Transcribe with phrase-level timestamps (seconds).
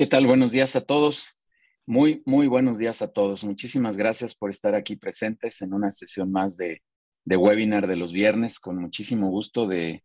[0.00, 0.26] ¿Qué tal?
[0.26, 1.26] Buenos días a todos.
[1.84, 3.44] Muy, muy buenos días a todos.
[3.44, 6.80] Muchísimas gracias por estar aquí presentes en una sesión más de,
[7.26, 8.60] webinar de los viernes.
[8.60, 10.02] Con muchísimo gusto de,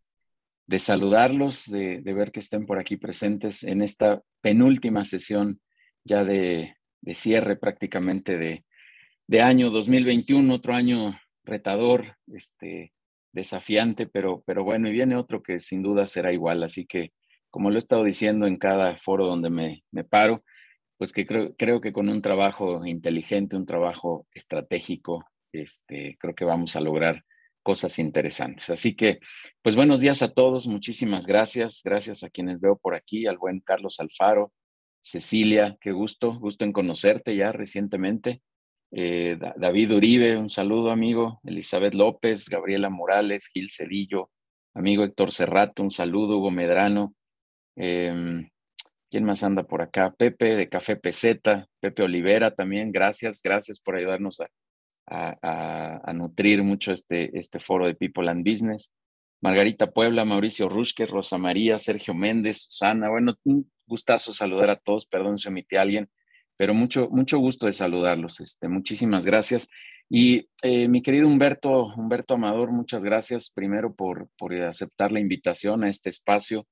[0.76, 5.62] saludarlos, de, ver que estén por aquí presentes en esta penúltima sesión
[6.04, 6.76] ya de,
[7.14, 12.92] cierre prácticamente de, año 2021, otro año retador, este,
[13.32, 16.64] desafiante, pero, pero bueno, y viene otro que sin duda será igual.
[16.64, 17.14] Así que
[17.50, 20.44] como lo he estado diciendo en cada foro donde me, paro,
[20.98, 26.76] pues que creo, que con un trabajo inteligente, un trabajo estratégico, este, creo que vamos
[26.76, 27.24] a lograr
[27.62, 28.70] cosas interesantes.
[28.70, 29.18] Así que,
[29.62, 33.60] pues buenos días a todos, muchísimas gracias, gracias a quienes veo por aquí, al buen
[33.60, 34.52] Carlos Alfaro,
[35.02, 38.42] Cecilia, qué gusto, gusto en conocerte ya recientemente.
[38.92, 44.30] Eh, David Uribe, un saludo amigo, Elizabeth López, Gabriela Morales, Gil Cedillo,
[44.74, 47.14] amigo Héctor Cerrato, un saludo, Hugo Medrano,
[47.76, 48.48] Em,
[49.10, 50.12] ¿Quién más anda por acá?
[50.12, 57.38] Pepe de Café Peseta, Pepe Olivera también, gracias, gracias por ayudarnos a, nutrir mucho este,
[57.38, 58.92] este foro de People and Business.
[59.40, 65.06] Margarita Puebla, Mauricio Rusque, Rosa María, Sergio Méndez, Susana, bueno, un gustazo saludar a todos,
[65.06, 66.08] perdón si omití a alguien,
[66.56, 69.68] pero mucho, mucho gusto de saludarlos, este, muchísimas gracias.
[70.08, 75.84] Y eh, mi querido Humberto, Humberto Amador, muchas gracias primero por, por aceptar la invitación
[75.84, 76.66] a este espacio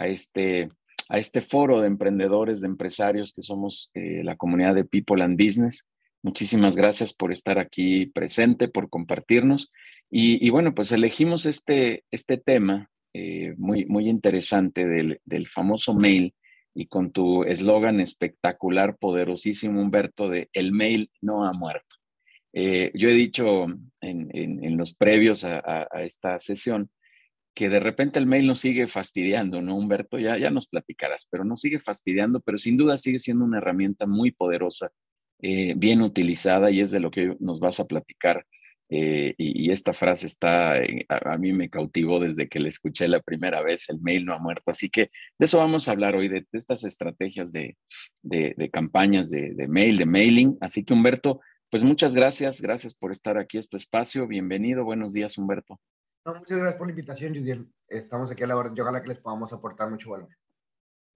[0.00, 0.70] a este,
[1.10, 5.36] a este foro de emprendedores, de empresarios que somos eh, la comunidad de People and
[5.42, 5.86] Business.
[6.22, 9.70] Muchísimas gracias por estar aquí presente, por compartirnos.
[10.12, 16.34] Y, bueno, pues elegimos este, este tema eh, muy, muy interesante del, del famoso mail
[16.74, 21.96] y con tu eslogan espectacular, poderosísimo, Humberto, de el mail no ha muerto.
[22.52, 23.66] Eh, yo he dicho
[24.00, 26.90] en, en, los previos a, a, esta sesión
[27.60, 30.18] que de repente el mail nos sigue fastidiando, ¿no, Humberto?
[30.18, 34.06] Ya, ya nos platicarás, pero nos sigue fastidiando, pero sin duda sigue siendo una herramienta
[34.06, 34.92] muy poderosa,
[35.42, 38.46] eh, bien utilizada y es de lo que nos vas a platicar.
[38.88, 43.60] Eh, y, esta frase está, a, mí me cautivó desde que la escuché la primera
[43.60, 44.70] vez, el mail no ha muerto.
[44.70, 47.76] Así que de eso vamos a hablar hoy, de, estas estrategias de,
[48.22, 50.56] de, campañas de, mail, de mailing.
[50.62, 54.26] Así que Humberto, pues muchas gracias, gracias por estar aquí, a tu espacio.
[54.26, 55.78] Bienvenido, buenos días, Humberto
[56.38, 57.66] muchas gracias por la invitación, Judiel.
[57.88, 58.72] Estamos aquí a la hora.
[58.74, 60.28] Yo ojalá que les podamos aportar mucho valor.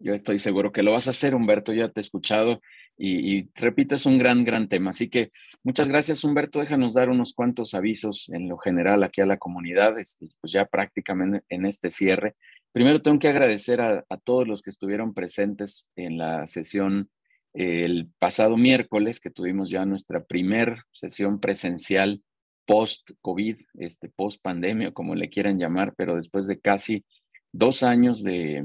[0.01, 1.73] Yo estoy seguro que lo vas a hacer, Humberto.
[1.73, 2.61] Ya te he escuchado
[2.97, 4.91] y, y, repito, es un gran, gran tema.
[4.91, 5.31] Así que
[5.63, 6.61] muchas gracias, Humberto.
[6.61, 10.67] Déjanos dar unos cuantos avisos en lo general aquí a la comunidad, este, pues ya
[10.67, 12.35] prácticamente en este cierre.
[12.75, 17.09] Primero tengo que agradecer a, todos los que estuvieron presentes en la sesión
[17.53, 22.21] el pasado miércoles, que tuvimos ya nuestra primer sesión presencial
[22.67, 27.05] post-COVID, este, post-pandemia, como le quieran llamar, pero después de casi
[27.53, 28.63] dos años de,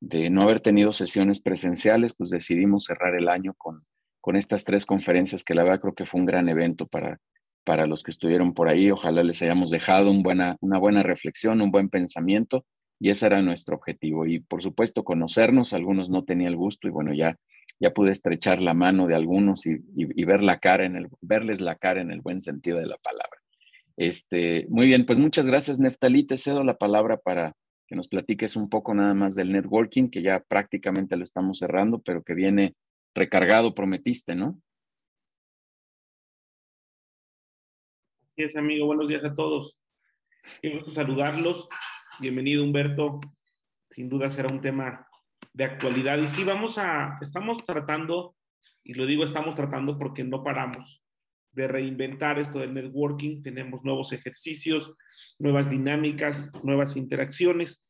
[0.00, 3.82] no haber tenido sesiones presenciales, pues decidimos cerrar el año con,
[4.20, 7.18] con estas tres conferencias que la verdad creo que fue un gran evento para,
[7.64, 8.90] para los que estuvieron por ahí.
[8.90, 12.64] Ojalá les hayamos dejado un buena, una buena reflexión, un buen pensamiento
[13.00, 14.26] y ese era nuestro objetivo.
[14.26, 17.36] Y por supuesto conocernos, algunos no tenía el gusto y bueno, ya
[17.80, 19.76] ya pude estrechar la mano de algunos y,
[20.24, 23.40] ver la cara en el, verles la cara en el buen sentido de la palabra.
[23.96, 26.24] Este, muy bien, pues muchas gracias, Neftalí.
[26.24, 27.54] Te cedo la palabra para
[27.86, 32.00] que nos platiques un poco nada más del networking, que ya prácticamente lo estamos cerrando,
[32.00, 32.74] pero que viene
[33.14, 34.60] recargado, prometiste, ¿no?
[38.32, 38.86] Así es, amigo.
[38.86, 39.78] Buenos días a todos.
[40.60, 41.68] Quiero saludarlos.
[42.18, 43.20] Bienvenido, Humberto.
[43.90, 45.06] Sin duda será un tema
[45.54, 46.18] de actualidad.
[46.18, 48.36] Y sí, vamos a, estamos tratando,
[48.82, 51.02] y lo digo estamos tratando porque no paramos
[51.52, 53.42] de reinventar esto del networking.
[53.42, 54.94] Tenemos nuevos ejercicios,
[55.38, 57.82] nuevas dinámicas, nuevas interacciones.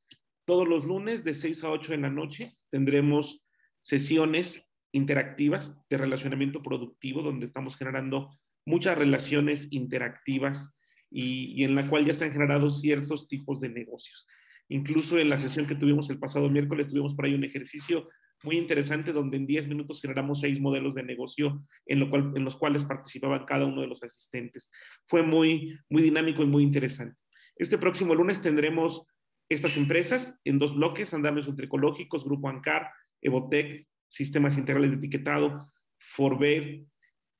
[0.44, 3.42] Todos los lunes de 6 a 8 en la noche tendremos
[3.82, 10.74] sesiones interactivas de relacionamiento productivo donde estamos generando muchas relaciones interactivas
[11.10, 14.26] y en la cual ya se han generado ciertos tipos de negocios.
[14.68, 18.06] Incluso en la sesión que tuvimos el pasado miércoles, tuvimos por ahí un ejercicio
[18.42, 22.00] muy interesante donde en 10 minutos generamos seis modelos de negocio en,
[22.44, 24.70] los cuales participaban cada uno de los asistentes.
[25.06, 27.16] Fue muy, muy dinámico y muy interesante.
[27.56, 29.06] Este próximo lunes tendremos
[29.48, 32.90] estas empresas en dos bloques, andamios ecológicos, Grupo Ancar,
[33.22, 35.66] Evotec, Sistemas Integrales de Etiquetado,
[35.98, 36.82] Forber,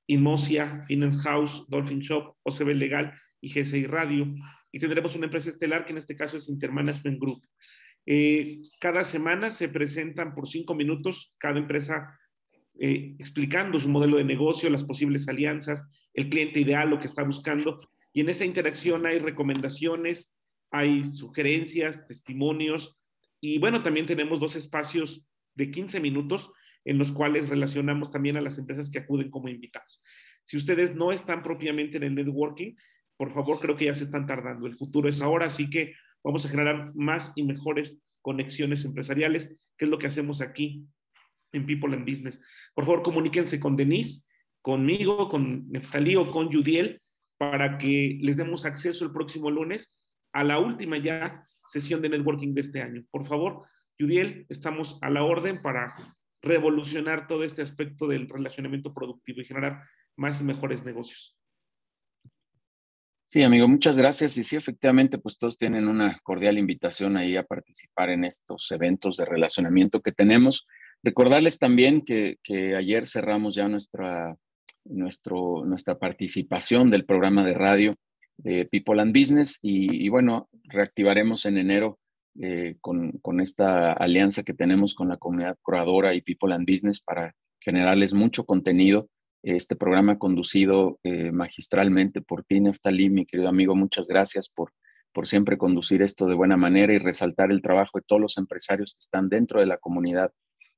[0.07, 3.15] Inmosia, Finance House, Dolphin Shop, OCB Legal
[3.45, 4.35] y GCI Radio
[4.73, 7.43] y tendremos una empresa estelar que en este caso es Intermanagement Group.
[8.07, 12.19] Eh, cada semana se presentan por cinco minutos cada empresa
[12.79, 17.23] eh, explicando su modelo de negocio, las posibles alianzas, el cliente ideal, lo que está
[17.23, 17.81] buscando.
[18.13, 20.35] Y en esa interacción hay recomendaciones,
[20.71, 22.97] hay sugerencias, testimonios.
[23.41, 26.51] Y bueno, también tenemos dos espacios de 15 minutos
[26.85, 30.03] en los cuales relacionamos también a las empresas que acuden como invitados.
[30.45, 32.75] Si ustedes no están propiamente en el networking,
[33.17, 34.67] por favor, creo que ya se están tardando.
[34.67, 39.85] El futuro es ahora, así que vamos a generar más y mejores conexiones empresariales, que
[39.85, 40.85] es lo que hacemos aquí
[41.53, 42.41] en People and Business.
[42.75, 44.25] Por favor, comuníquense con Denise,
[44.63, 47.01] conmigo, con Neftalí o con Yudiel
[47.39, 49.97] para que les demos acceso el próximo lunes
[50.33, 53.05] a la última ya sesión de networking de este año.
[53.11, 53.63] Por favor,
[53.99, 55.95] Yudiel, estamos a la orden para
[56.43, 59.83] revolucionar todo este aspecto del relacionamiento productivo y generar
[60.17, 61.39] más y mejores negocios.
[63.35, 64.37] Sí, amigo, muchas gracias.
[64.37, 69.17] Y sí, efectivamente, pues todos tienen una cordial invitación ahí a participar en estos eventos
[69.17, 70.69] de relacionamiento que tenemos.
[71.03, 74.37] Recordarles también que, que ayer cerramos ya nuestra,
[74.85, 77.97] nuestro, nuestra participación del programa de radio
[78.37, 81.99] de People and Business y, bueno, reactivaremos en enero
[82.41, 87.01] eh, con, con, esta alianza que tenemos con la comunidad creadora y People and Business
[87.01, 89.09] para generarles mucho contenido.
[89.45, 94.73] Este programa conducido eh, magistralmente por ti, Neftali, mi querido amigo, muchas gracias por,
[95.13, 98.95] por siempre conducir esto de buena manera y resaltar el trabajo de todos los empresarios
[98.95, 100.33] que están dentro de la comunidad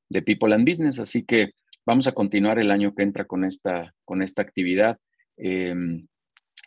[0.09, 0.99] de People and Business.
[0.99, 1.53] Así que
[1.87, 4.99] vamos a continuar el año que entra con esta, con esta actividad.
[5.37, 6.09] Em,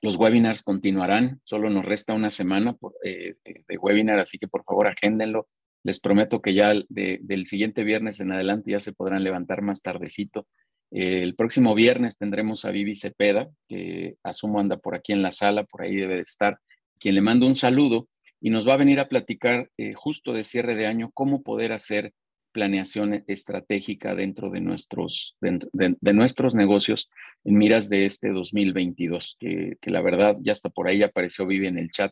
[0.02, 4.88] los webinars continuarán, solo nos resta una semana eh, de webinar, así que por favor
[4.88, 5.50] agéndenlo.
[5.84, 10.48] Les prometo que ya del siguiente viernes en adelante ya se podrán levantar más tardecito.
[10.92, 15.32] Eh, el próximo viernes tendremos a Vivi Cepeda, que asumo anda por aquí en la
[15.32, 16.60] sala, por ahí debe de estar,
[17.00, 18.08] quien le mando un saludo
[18.42, 21.72] y nos va a venir a platicar eh, justo de cierre de año cómo poder
[21.74, 22.14] hacer
[22.52, 27.10] planeación estratégica dentro de nuestros, de, nuestros negocios
[27.44, 31.68] en miras de este 2022, que, que, la verdad ya está por ahí, apareció Vivi
[31.68, 32.12] en el chat.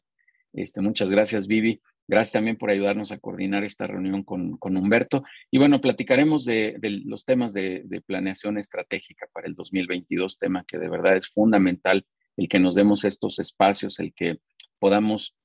[0.53, 1.81] Este, muchas gracias, Vivi.
[2.07, 5.23] Gracias también por ayudarnos a coordinar esta reunión con, Humberto.
[5.51, 10.89] Y bueno, platicaremos de, los temas de, planeación estratégica para el 2022, tema que de
[10.89, 12.05] verdad es fundamental,
[12.37, 14.39] el que nos demos estos espacios, el que
[14.79, 15.35] podamos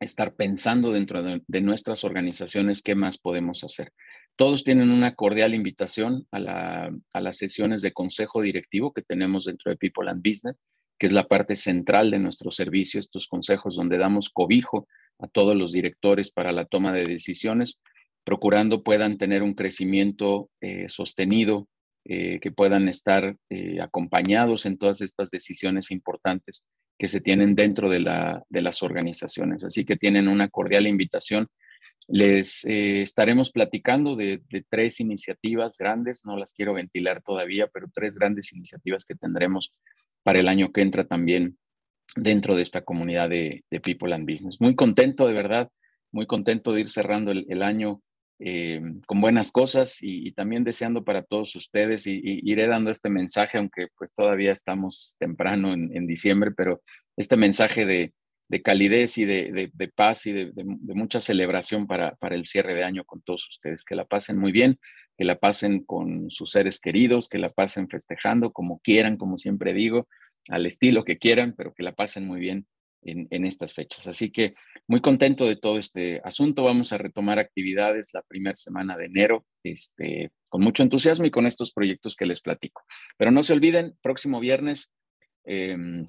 [0.00, 3.92] estar pensando dentro de, nuestras organizaciones qué más podemos hacer.
[4.34, 9.76] Todos tienen una cordial invitación a, las sesiones de consejo directivo que tenemos dentro de
[9.76, 10.56] People and Business,
[10.98, 14.88] que es la parte central de nuestro servicio, estos consejos donde damos cobijo
[15.20, 17.78] a todos los directores para la toma de decisiones,
[18.24, 21.68] procurando puedan tener un crecimiento eh, sostenido,
[22.04, 26.64] eh, que puedan estar eh, acompañados en todas estas decisiones importantes
[26.98, 29.64] que se tienen dentro de, la, de las organizaciones.
[29.64, 31.48] Así que tienen una cordial invitación
[32.12, 38.52] les estaremos platicando de, tres iniciativas grandes, no las quiero ventilar todavía, pero tres grandes
[38.52, 39.72] iniciativas que tendremos
[40.24, 41.56] para el año que entra también
[42.16, 44.60] dentro de esta comunidad de, People and Business.
[44.60, 45.70] Muy contento, de verdad,
[46.12, 48.02] muy contento de ir cerrando el, año
[48.38, 53.58] eh, con buenas cosas y, también deseando para todos ustedes y, iré dando este mensaje,
[53.58, 56.82] aunque pues todavía estamos temprano en diciembre, pero
[57.16, 58.12] este mensaje de,
[58.50, 63.04] de calidez y de, paz y de, mucha celebración para, para, el cierre de año
[63.04, 63.84] con todos ustedes.
[63.84, 64.80] Que la pasen muy bien,
[65.16, 69.72] que la pasen con sus seres queridos, que la pasen festejando como quieran, como siempre
[69.72, 70.08] digo,
[70.48, 72.66] al estilo que quieran, pero que la pasen muy bien
[73.02, 74.06] en, estas fechas.
[74.06, 74.54] Así que
[74.86, 76.64] muy contento de todo este asunto.
[76.64, 81.46] Vamos a retomar actividades la primera semana de enero, este, con mucho entusiasmo y con
[81.46, 82.82] estos proyectos que les platico.
[83.16, 84.90] Pero no se olviden, próximo viernes.
[85.44, 86.06] Em,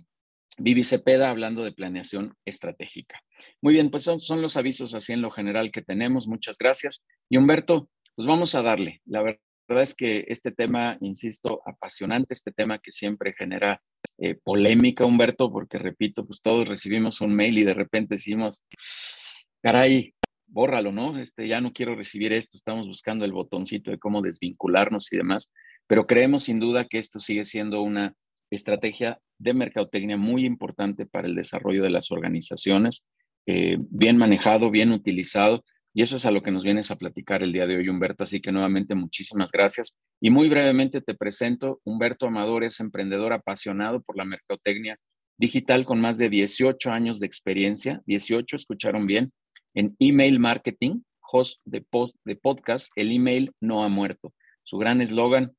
[0.58, 3.22] Vivi Cepeda hablando de planeación estratégica.
[3.62, 6.27] Muy bien, pues son, son, los avisos así en lo general que tenemos.
[6.27, 7.05] Muchas gracias.
[7.29, 9.01] Y Humberto, pues vamos a darle.
[9.05, 9.41] La verdad
[9.80, 13.82] es que este tema, insisto, apasionante, este tema que siempre genera
[14.18, 18.63] eh, polémica, Humberto, porque repito, pues todos recibimos un mail y de repente decimos,
[19.62, 20.13] caray,
[20.48, 21.18] bórralo, ¿no?
[21.18, 25.50] Este, ya no quiero recibir esto, estamos buscando el botoncito de cómo desvincularnos y demás,
[25.88, 28.16] pero creemos sin duda que esto sigue siendo una
[28.50, 33.04] estrategia de mercadotecnia muy importante para el desarrollo de las organizaciones,
[33.46, 37.43] eh, bien manejado, bien utilizado, y eso es a lo que nos vienes a platicar
[37.43, 38.24] el día de hoy, Humberto.
[38.24, 39.98] Así que nuevamente muchísimas gracias.
[40.21, 44.98] Y muy brevemente te presento, Humberto Amador es emprendedor apasionado por la mercadotecnia
[45.38, 49.33] digital con más de 18 años de experiencia, 18, escucharon bien,
[49.74, 54.33] en email marketing, host de, post, de podcast, el email no ha muerto.
[54.63, 55.55] Su gran eslogan,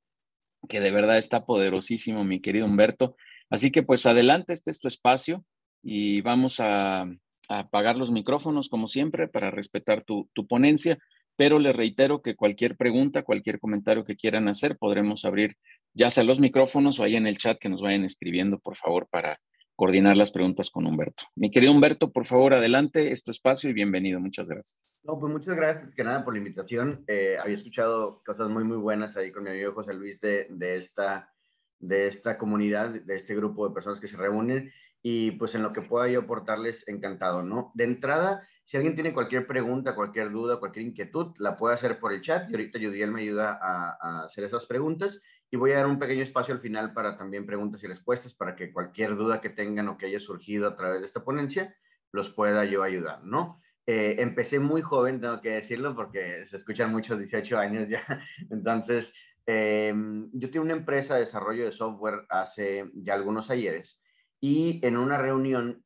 [0.69, 3.17] que de verdad está poderosísimo, mi querido Humberto.
[3.51, 5.45] Así que pues adelante, este es tu espacio
[5.83, 7.07] y vamos a,
[7.49, 10.99] apagar los micrófonos como siempre para respetar tu, ponencia,
[11.37, 15.57] pero les reitero que cualquier pregunta, cualquier comentario que quieran hacer, podremos abrir
[15.95, 19.09] ya sea los micrófonos o ahí en el chat que nos vayan escribiendo, por favor,
[19.11, 19.39] para
[19.77, 21.25] coordinar las preguntas con Humberto.
[21.35, 24.21] Mi querido Humberto, por favor, adelante, es tu espacio y bienvenido.
[24.21, 24.77] Muchas gracias.
[25.03, 27.05] No, pues muchas gracias, que nada, por la invitación.
[27.09, 30.77] Eh, había escuchado cosas muy, muy buenas ahí con mi amigo José Luis de, de,
[30.77, 31.33] esta,
[31.79, 34.71] de esta comunidad, de este grupo de personas que se reúnen
[35.03, 37.73] y pues en lo que pueda yo aportarles, encantado, ¿no?
[37.75, 42.13] De entrada, si alguien tiene cualquier pregunta, cualquier duda, cualquier inquietud, la puede hacer por
[42.13, 45.79] el chat y ahorita Yudiel me ayuda a, a, hacer esas preguntas y voy a
[45.79, 49.41] dar un pequeño espacio al final para también preguntas y respuestas para que cualquier duda
[49.41, 51.75] que tengan o que haya surgido a través de esta ponencia
[52.13, 53.61] los pueda yo ayudar, ¿no?
[53.87, 58.05] Eh, empecé muy joven, tengo que decirlo, porque se escuchan muchos 18 años ya.
[58.51, 59.15] Entonces,
[59.47, 59.93] eh,
[60.33, 64.01] yo tengo una empresa de desarrollo de software hace ya algunos ayeres
[64.43, 65.85] y en una reunión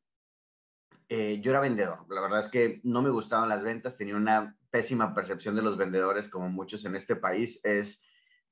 [1.09, 1.99] eh, yo era vendedor.
[2.09, 5.77] La verdad es que no me gustaban las ventas, tenía una pésima percepción de los
[5.77, 7.61] vendedores, como muchos en este país.
[7.63, 8.01] Es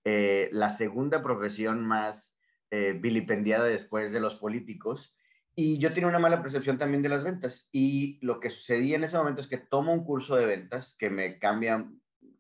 [0.04, 2.38] eh, la segunda profesión más
[2.70, 5.18] eh, vilipendiada después de los políticos.
[5.56, 7.68] Y yo tenía una mala percepción también de las ventas.
[7.72, 11.10] Y lo que sucedía en ese momento es que tomo un curso de ventas que
[11.10, 11.90] me cambia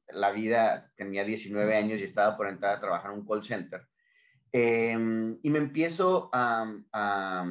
[0.10, 0.92] la vida.
[0.96, 3.88] Tenía 19 años y estaba por entrar a trabajar en un call center.
[4.58, 7.46] Em, y me empiezo a, a,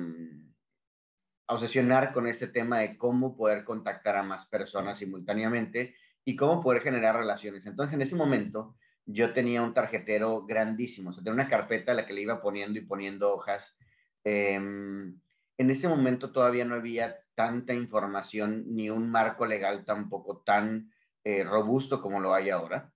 [1.48, 6.80] obsesionar con este tema de cómo poder contactar a más personas simultáneamente y cómo poder
[6.80, 7.66] generar relaciones.
[7.66, 11.94] Entonces, en ese momento, yo tenía un tarjetero grandísimo, o sea, tenía una carpeta a
[11.94, 13.76] la que le iba poniendo y poniendo hojas.
[14.24, 15.20] Eh, en
[15.58, 20.90] ese momento todavía no había tanta información ni un marco legal tampoco tan
[21.22, 22.94] eh, robusto como lo hay ahora.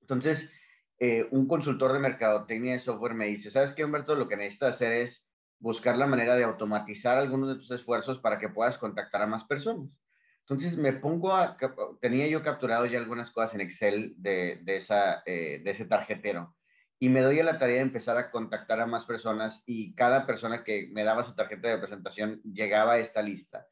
[0.00, 0.54] Entonces,
[1.00, 4.14] eh, un consultor de mercadotecnia de software me dice, ¿sabes qué, Humberto?
[4.14, 5.26] Lo que necesitas hacer es
[5.58, 9.44] buscar la manera de automatizar algunos de tus esfuerzos para que puedas contactar a más
[9.44, 9.88] personas.
[10.40, 11.56] Entonces me pongo a,
[12.02, 16.54] tenía yo capturado ya algunas cosas en Excel de, esa, eh, de ese tarjetero
[16.98, 20.26] y me doy a la tarea de empezar a contactar a más personas y cada
[20.26, 23.66] persona que me daba su tarjeta de presentación llegaba a esta lista.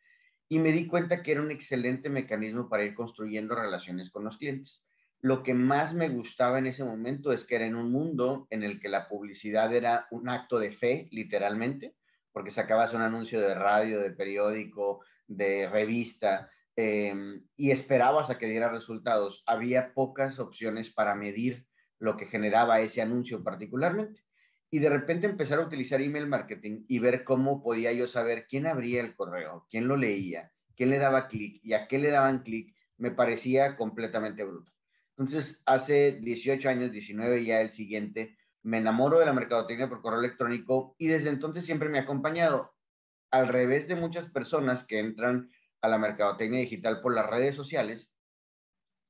[0.49, 4.39] Y me di cuenta que era un excelente mecanismo para ir construyendo relaciones con los
[4.39, 4.83] clientes
[5.21, 8.63] lo que más me gustaba en ese momento es que era en un mundo en
[8.63, 11.97] el que la publicidad era un acto de fe, literalmente,
[12.33, 17.13] porque sacabas un anuncio de radio, de periódico, de revista, eh,
[17.57, 19.43] y esperabas a que diera resultados.
[19.47, 21.67] Había pocas opciones para medir
[21.99, 24.23] lo que generaba ese anuncio particularmente.
[24.71, 28.69] Y de repente empezar a utilizar email marketing y ver cómo podía yo saber quién
[28.69, 32.45] abría el correo, quién lo leía, quién le daba clic y a qué le daban
[32.45, 34.78] clic, me parecía completamente bruto.
[35.19, 40.21] Entonces, hace 18 años, 19 ya el siguiente, me enamoro de la mercadotecnia por correo
[40.21, 42.73] electrónico y desde entonces siempre me ha acompañado.
[43.33, 48.13] Al revés de muchas personas que entran a la mercadotecnia digital por las redes sociales,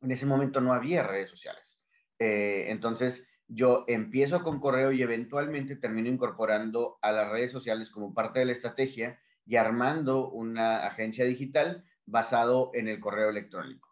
[0.00, 1.78] en ese momento no había redes sociales.
[2.18, 8.14] Eh, entonces, yo empiezo con correo y eventualmente termino incorporando a las redes sociales como
[8.14, 13.87] parte de la estrategia y armando una agencia digital basado en el correo electrónico.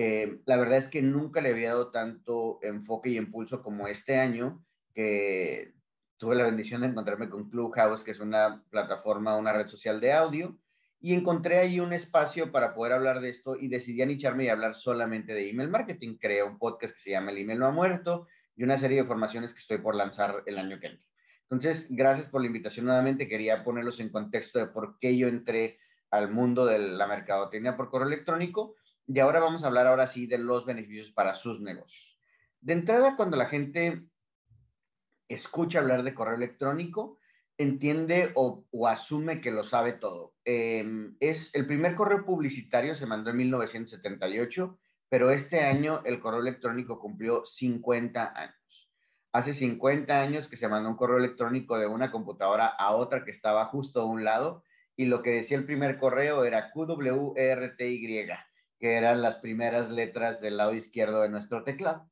[0.00, 4.16] Eh, la verdad es que nunca le había dado tanto enfoque y impulso como este
[4.16, 4.64] año,
[4.94, 5.74] que
[6.18, 10.12] tuve la bendición de encontrarme con Clubhouse, que es una plataforma, una red social de
[10.12, 10.56] audio,
[11.00, 14.76] y encontré ahí un espacio para poder hablar de esto y decidí anicharme y hablar
[14.76, 16.16] solamente de email marketing.
[16.16, 19.08] Creé un podcast que se llama El email no ha muerto y una serie de
[19.08, 21.04] formaciones que estoy por lanzar el año que viene.
[21.42, 23.26] Entonces, gracias por la invitación nuevamente.
[23.26, 25.80] Quería ponerlos en contexto de por qué yo entré
[26.12, 28.76] al mundo de la mercadotecnia por correo electrónico
[29.08, 32.18] y ahora vamos a hablar ahora sí de los beneficios para sus negocios.
[32.60, 34.04] De entrada, cuando la gente
[35.28, 37.18] escucha hablar de correo electrónico,
[37.56, 40.34] entiende o, asume que lo sabe todo.
[40.44, 46.40] Em, es el primer correo publicitario se mandó en 1978, pero este año el correo
[46.40, 48.90] electrónico cumplió 50 años.
[49.32, 53.30] Hace 50 años que se mandó un correo electrónico de una computadora a otra que
[53.30, 54.64] estaba justo a un lado
[54.96, 58.00] y lo que decía el primer correo era QWERTY
[58.78, 62.10] que eran las primeras letras del lado izquierdo de nuestro teclado.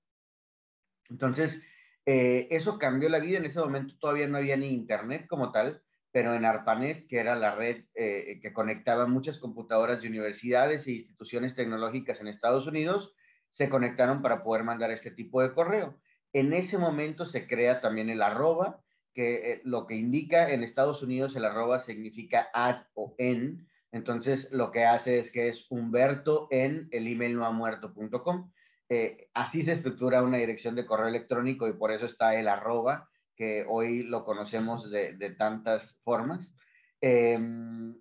[1.08, 1.64] Entonces,
[2.04, 3.38] eh, eso cambió la vida.
[3.38, 7.36] En ese momento todavía no había ni internet como tal, pero en ARPANET, que era
[7.36, 13.14] la red eh, que conectaba muchas computadoras de universidades e instituciones tecnológicas en Estados Unidos,
[13.50, 16.00] se conectaron para poder mandar este tipo de correo.
[16.32, 18.82] En ese momento se crea también el arroba,
[19.14, 24.52] que eh, lo que indica en Estados Unidos el arroba significa at o en, entonces,
[24.52, 28.52] lo que hace es que es Humberto en el email no ha muerto.com.
[28.90, 33.08] Eh, así se estructura una dirección de correo electrónico y por eso está el arroba,
[33.34, 36.54] que hoy lo conocemos de, tantas formas.
[37.00, 37.96] Em,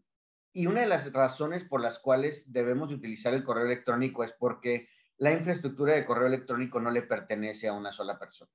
[0.51, 4.89] y una de las razones por las cuales debemos utilizar el correo electrónico es porque
[5.17, 8.51] la infraestructura de correo electrónico no le pertenece a una sola persona.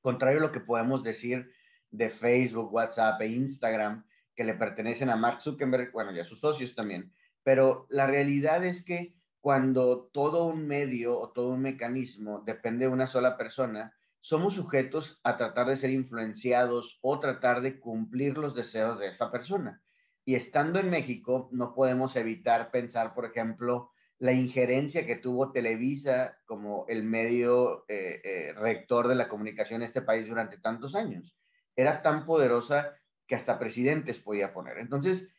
[0.00, 1.48] Contrario a lo que podemos decir
[1.90, 6.40] de Facebook, WhatsApp e Instagram, que le pertenecen a Mark Zuckerberg, bueno, y a sus
[6.40, 7.12] socios también,
[7.42, 12.92] pero la realidad es que cuando todo un medio o todo un mecanismo depende de
[12.92, 18.54] una sola persona, somos sujetos a tratar de ser influenciados o tratar de cumplir los
[18.54, 19.82] deseos de esa persona.
[20.24, 26.38] Y estando en México, no podemos evitar pensar, por ejemplo, la injerencia que tuvo Televisa
[26.46, 31.36] como el medio eh, eh, rector de la comunicación en este país durante tantos años.
[31.76, 32.94] Era tan poderosa
[33.26, 34.78] que hasta presidentes podía poner.
[34.78, 35.30] Entonces,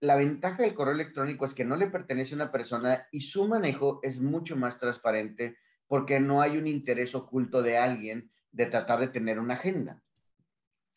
[0.00, 3.48] la ventaja del correo electrónico es que no le pertenece a una persona y su
[3.48, 9.00] manejo es mucho más transparente porque no hay un interés oculto de alguien de tratar
[9.00, 10.02] de tener una agenda.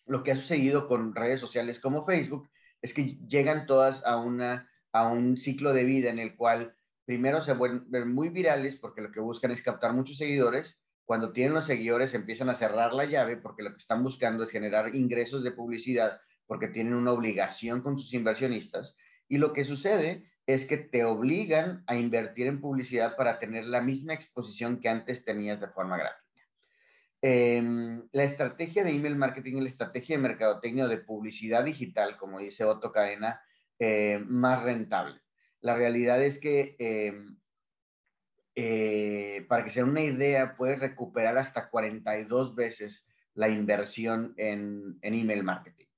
[0.05, 2.49] Lo que ha sucedido con redes sociales como Facebook
[2.81, 7.41] es que llegan todas a, una, a un ciclo de vida en el cual primero
[7.41, 10.79] se vuelven muy virales porque lo que buscan es captar muchos seguidores.
[11.05, 14.51] Cuando tienen los seguidores empiezan a cerrar la llave porque lo que están buscando es
[14.51, 16.19] generar ingresos de publicidad
[16.49, 18.97] porque tienen una obligación con sus inversionistas.
[19.27, 23.81] Y lo que sucede es que te obligan a invertir en publicidad para tener la
[23.81, 26.41] misma exposición que antes tenías de forma gratuita.
[27.21, 32.39] Em, la estrategia de email marketing y la estrategia de mercadotecnia de publicidad digital, como
[32.39, 33.39] dice Otto Cadena,
[33.77, 35.21] eh, más rentable.
[35.61, 37.37] La realidad es que, em,
[38.55, 45.13] eh, para que sea una idea, puedes recuperar hasta 42 veces la inversión en, en
[45.13, 45.88] email marketing.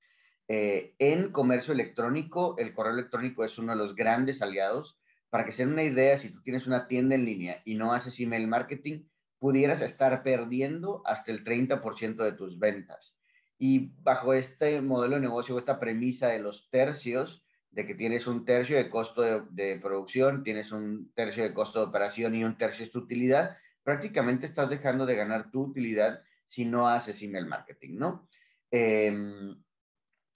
[0.54, 5.00] Eh, en comercio electrónico, el correo electrónico es uno de los grandes aliados.
[5.30, 8.20] Para que sea una idea, si tú tienes una tienda en línea y no haces
[8.20, 9.04] email marketing,
[9.38, 13.16] pudieras estar perdiendo hasta el 30% de tus ventas.
[13.58, 18.44] Y bajo este modelo de negocio, esta premisa de los tercios, de que tienes un
[18.44, 22.84] tercio de costo de, producción, tienes un tercio de costo de operación y un tercio
[22.84, 27.96] es tu utilidad, prácticamente estás dejando de ganar tu utilidad si no haces email marketing,
[27.96, 28.28] ¿no?
[28.70, 29.56] Em,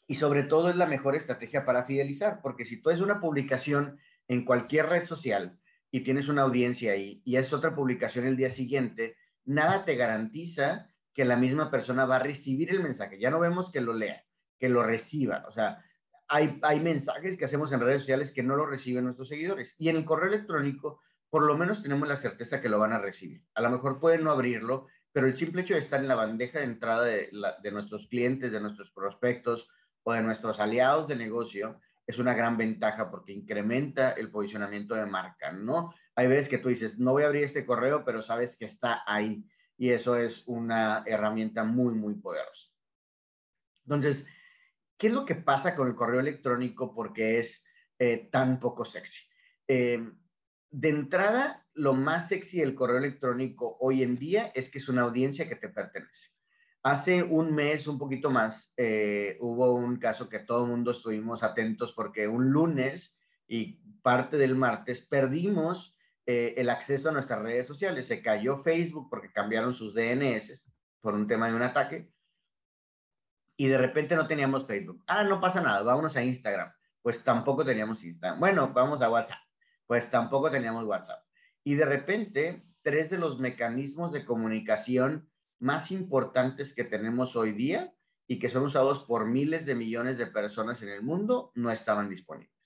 [0.07, 3.99] y sobre todo es la mejor estrategia para fidelizar, porque si tú haces una publicación
[4.29, 5.59] en cualquier red social
[5.91, 10.89] y tienes una audiencia ahí y es otra publicación el día siguiente, nada te garantiza
[11.13, 13.19] que la misma persona va a recibir el mensaje.
[13.19, 14.25] Ya no vemos que lo lea,
[14.59, 15.45] que lo reciba.
[15.49, 15.83] O sea,
[16.29, 19.75] hay, hay mensajes que hacemos en redes sociales que no lo reciben nuestros seguidores.
[19.79, 21.01] Y en el correo electrónico,
[21.31, 23.43] por lo menos tenemos la certeza que lo van a recibir.
[23.55, 26.59] A lo mejor pueden no abrirlo, pero el simple hecho de estar en la bandeja
[26.59, 27.31] de entrada de,
[27.63, 29.71] de nuestros clientes, de nuestros prospectos
[30.13, 35.53] de nuestros aliados de negocio es una gran ventaja porque incrementa el posicionamiento de marca,
[35.53, 35.93] ¿no?
[36.15, 39.03] Hay veces que tú dices, no voy a abrir este correo, pero sabes que está
[39.07, 39.45] ahí
[39.77, 42.69] y eso es una herramienta muy, muy poderosa.
[43.85, 44.27] Entonces,
[44.97, 47.65] ¿qué es lo que pasa con el correo electrónico porque es
[47.99, 49.29] eh, tan poco sexy?
[49.67, 50.09] Eh,
[50.71, 55.03] de entrada, lo más sexy del correo electrónico hoy en día es que es una
[55.03, 56.36] audiencia que te pertenece.
[56.87, 61.43] Hace un mes, un poquito más, eh, hubo un caso que todo el mundo estuvimos
[61.43, 63.19] atentos porque un lunes
[63.49, 65.97] y parte del martes perdimos
[66.27, 68.07] eh, el acceso a nuestras redes sociales.
[68.07, 70.65] Se cayó Facebook porque cambiaron sus DNS
[71.01, 72.09] por un tema de un ataque
[73.57, 75.03] y de repente no teníamos Facebook.
[75.09, 76.73] Ah, no pasa nada, vámonos a Instagram.
[77.03, 78.39] Pues tampoco teníamos Instagram.
[78.39, 79.41] Bueno, vamos a WhatsApp.
[79.89, 81.21] Pues tampoco teníamos WhatsApp.
[81.65, 87.93] Y de repente, tres de los mecanismos de comunicación más importantes que tenemos hoy día
[88.27, 92.09] y que son usados por miles de millones de personas en el mundo no estaban
[92.09, 92.57] disponibles.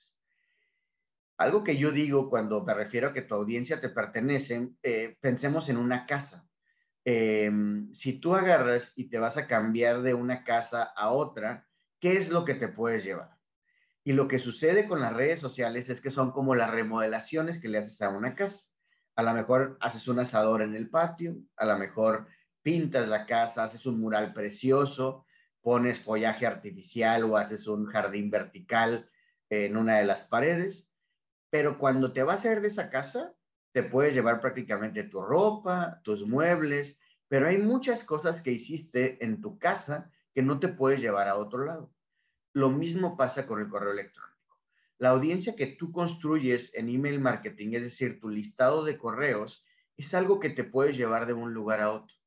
[1.37, 5.68] Algo que yo digo cuando me refiero a que tu audiencia te pertenece, eh, pensemos
[5.68, 6.46] en una casa.
[7.05, 11.66] Em, si tú agarras y te vas a cambiar de una casa a otra,
[11.98, 13.31] ¿qué es lo que te puedes llevar?
[14.05, 17.68] Y lo que sucede con las redes sociales es que son como las remodelaciones que
[17.68, 18.64] le haces a una casa.
[19.16, 22.26] A lo mejor haces un asador en el patio, a lo mejor
[22.62, 25.24] pintas la casa, haces un mural precioso,
[25.60, 29.08] pones follaje artificial o haces un jardín vertical
[29.48, 30.88] en una de las paredes,
[31.50, 33.34] pero cuando te vas a ir de esa casa,
[33.72, 39.40] te puedes llevar prácticamente tu ropa, tus muebles, pero hay muchas cosas que hiciste en
[39.40, 41.92] tu casa que no te puedes llevar a otro lado.
[42.52, 44.30] Lo mismo pasa con el correo electrónico.
[44.98, 49.64] La audiencia que tú construyes en email marketing, es decir, tu listado de correos,
[49.96, 52.19] es algo que te puedes llevar de un lugar a otro.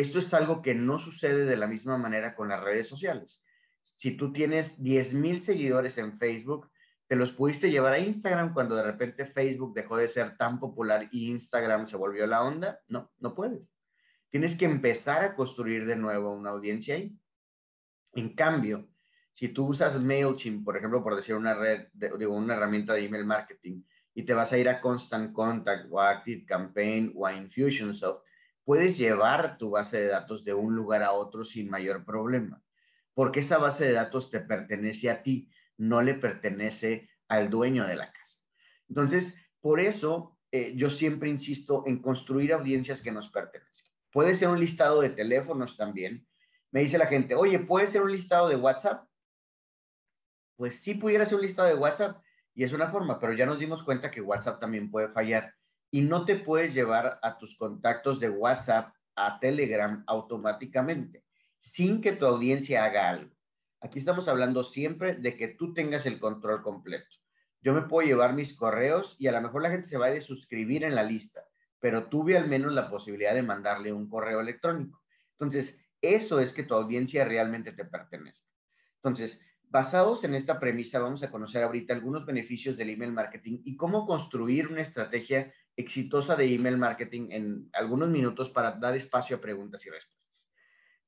[0.00, 3.42] Esto es algo que no sucede de la misma manera con las redes sociales.
[3.82, 6.70] Si tú tienes 10,000 seguidores en Facebook,
[7.06, 11.06] te los pudiste llevar a Instagram cuando de repente Facebook dejó de ser tan popular
[11.12, 12.80] y Instagram se volvió la onda.
[12.88, 13.60] No, no puedes.
[14.30, 17.14] Tienes que empezar a construir de nuevo una audiencia ahí.
[18.14, 18.88] En cambio,
[19.32, 23.26] si tú usas MailChimp, por ejemplo, por decir una red, de, una herramienta de email
[23.26, 23.82] marketing,
[24.14, 28.24] y te vas a ir a Constant Contact o Active Campaign o Infusionsoft,
[28.70, 32.62] puedes llevar tu base de datos de un lugar a otro sin mayor problema,
[33.14, 35.50] porque esa base de datos te pertenece a ti.
[35.76, 38.44] no le pertenece al dueño de la casa.
[38.88, 43.92] Entonces, por eso eh, yo siempre insisto en construir audiencias que nos pertenezcan.
[44.12, 46.24] Puede ser un listado de teléfonos también.
[46.70, 49.04] Me dice la gente, oye, ¿puede ser un listado de WhatsApp?
[50.54, 52.22] Pues sí pudiera ser un listado de WhatsApp
[52.54, 55.56] y es una forma, pero ya nos dimos cuenta que WhatsApp también puede fallar
[55.90, 61.24] y no te puedes llevar a tus contactos de WhatsApp a Telegram automáticamente
[61.60, 63.34] sin que tu audiencia haga algo.
[63.80, 67.16] Aquí estamos hablando siempre de que tú tengas el control completo.
[67.62, 70.20] Yo me puedo llevar mis correos y a lo mejor la gente se va a
[70.20, 71.44] suscribir en la lista,
[71.78, 75.02] pero tuve al menos la posibilidad de mandarle un correo electrónico.
[75.32, 78.44] Entonces, eso es que tu audiencia realmente te pertenece.
[78.96, 83.76] Entonces, basados en esta premisa, vamos a conocer ahorita algunos beneficios del email marketing y
[83.76, 89.40] cómo construir una estrategia exitosa de email marketing en algunos minutos para dar espacio a
[89.40, 90.48] preguntas y respuestas.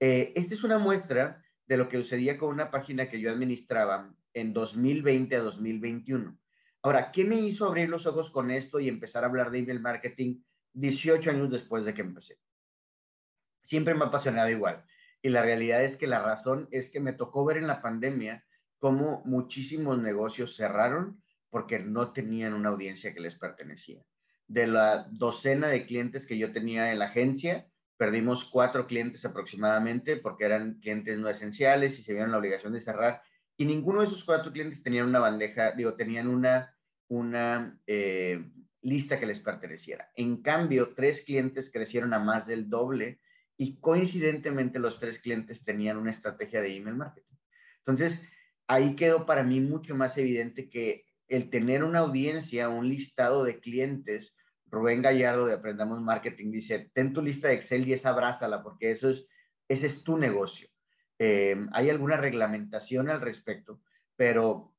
[0.00, 4.14] Eh, esta es una muestra de lo que sucedía con una página que yo administraba
[4.34, 6.38] en 2020 a 2021.
[6.82, 9.80] Ahora, ¿qué me hizo abrir los ojos con esto y empezar a hablar de email
[9.80, 12.38] marketing 18 años después de que empecé?
[13.62, 14.84] Siempre me ha apasionado igual.
[15.22, 18.44] Y la realidad es que la razón es que me tocó ver en la pandemia
[18.78, 24.02] cómo muchísimos negocios cerraron porque no tenían una audiencia que les pertenecía.
[24.52, 30.18] De la docena de clientes que yo tenía en la agencia, perdimos cuatro clientes aproximadamente
[30.18, 33.22] porque eran clientes no esenciales y se vieron la obligación de cerrar.
[33.56, 36.76] Y ninguno de esos cuatro clientes tenían una bandeja, digo, tenían una,
[37.08, 38.44] una eh,
[38.82, 40.10] lista que les perteneciera.
[40.16, 43.20] En cambio, tres clientes crecieron a más del doble
[43.56, 47.36] y coincidentemente los tres clientes tenían una estrategia de email marketing.
[47.78, 48.22] Entonces,
[48.66, 53.58] ahí quedó para mí mucho más evidente que el tener una audiencia, un listado de
[53.58, 54.36] clientes,
[54.72, 58.90] Rubén Gallardo de Aprendamos Marketing dice, ten tu lista de Excel y esa abrázala porque
[58.90, 59.28] eso es,
[59.68, 60.68] ese es tu negocio.
[61.18, 63.82] Eh, hay alguna reglamentación al respecto,
[64.16, 64.74] pero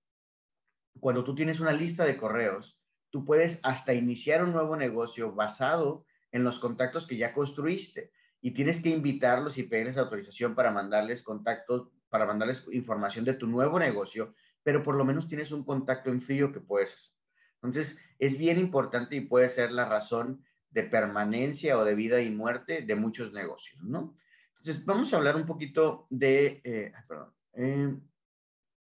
[1.00, 6.06] cuando tú tienes una lista de correos, tú puedes hasta iniciar un nuevo negocio basado
[6.32, 11.22] en los contactos que ya construiste y tienes que invitarlos y pedirles autorización para mandarles
[11.22, 16.10] contactos, para mandarles información de tu nuevo negocio, pero por lo menos tienes un contacto
[16.10, 17.16] en frío que puedes.
[17.64, 22.30] Entonces, es bien importante y puede ser la razón de permanencia o de vida y
[22.30, 24.18] muerte de muchos negocios, ¿no?
[24.58, 27.96] Entonces, vamos a hablar un poquito de, eh, perdón, eh,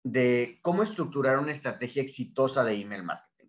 [0.03, 3.47] de cómo estructurar una estrategia exitosa de email marketing.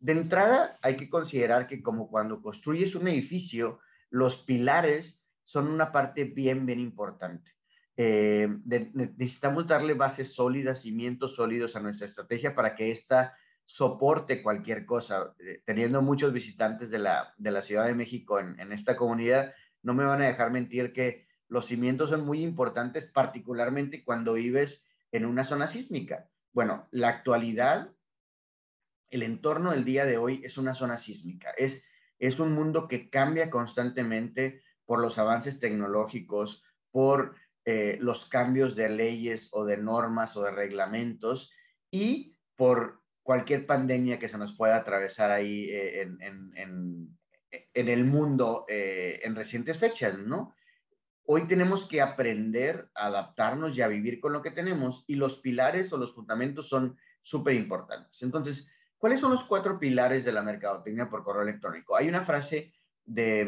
[0.00, 5.90] De entrada, hay que considerar que como cuando construyes un edificio, los pilares son una
[5.90, 7.52] parte bien, bien importante.
[7.96, 13.36] Eh, necesitamos darle bases sólidas, cimientos sólidos a nuestra estrategia para que esta
[13.68, 15.34] soporte cualquier cosa.
[15.38, 19.54] Eh, teniendo muchos visitantes de la, de la Ciudad de México en, en, esta comunidad,
[19.82, 24.86] no me van a dejar mentir que los cimientos son muy importantes, particularmente cuando vives
[25.12, 26.30] en una zona sísmica.
[26.52, 27.92] Bueno, la actualidad,
[29.10, 31.50] el entorno del día de hoy es una zona sísmica.
[31.50, 31.82] Es,
[32.18, 38.88] es un mundo que cambia constantemente por los avances tecnológicos, por eh, los cambios de
[38.88, 41.52] leyes o de normas o de reglamentos
[41.90, 47.18] y por cualquier pandemia que se nos pueda atravesar ahí eh, en,
[47.74, 50.54] el mundo eh, en recientes fechas, ¿no?
[51.24, 55.40] Hoy tenemos que aprender a adaptarnos y a vivir con lo que tenemos y los
[55.40, 58.22] pilares o los fundamentos son súper importantes.
[58.22, 61.96] Entonces, ¿cuáles son los cuatro pilares de la mercadotecnia por correo electrónico?
[61.96, 62.72] Hay una frase
[63.04, 63.44] de,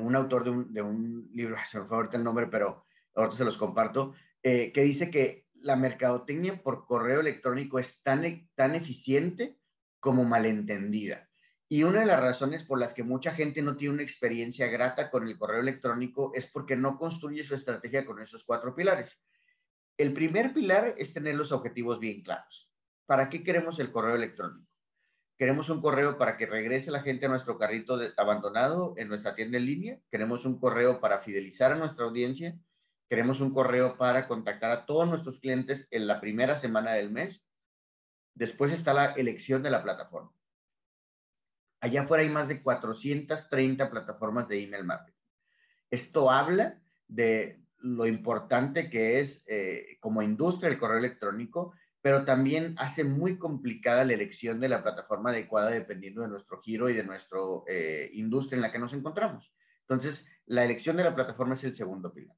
[0.00, 3.36] un autor de un, de un libro, se me fue ahorita el nombre, pero ahorita
[3.36, 8.48] se los comparto, eh, que dice que la mercadotecnia por correo electrónico es tan, e,
[8.54, 9.58] tan eficiente
[10.00, 11.28] como malentendida.
[11.68, 15.10] Y una de las razones por las que mucha gente no tiene una experiencia grata
[15.10, 19.22] con el correo electrónico es porque no construye su estrategia con esos cuatro pilares.
[19.98, 22.70] El primer pilar es tener los objetivos bien claros.
[23.04, 24.66] ¿Para qué queremos el correo electrónico?
[25.36, 29.58] Queremos un correo para que regrese la gente a nuestro carrito abandonado en nuestra tienda
[29.58, 29.98] en línea.
[30.10, 32.58] Queremos un correo para fidelizar a nuestra audiencia
[33.08, 37.42] Queremos un correo para contactar a todos nuestros clientes en la primera semana del mes.
[38.34, 40.30] Después está la elección de la plataforma.
[41.80, 45.18] Allá afuera hay más de 430 plataformas de email marketing.
[45.90, 52.74] Esto habla de lo importante que es eh, como industria el correo electrónico, pero también
[52.78, 57.04] hace muy complicada la elección de la plataforma adecuada dependiendo de nuestro giro y de
[57.04, 59.52] nuestra eh, industria en la que nos encontramos.
[59.82, 62.36] Entonces, la elección de la plataforma es el segundo pilar.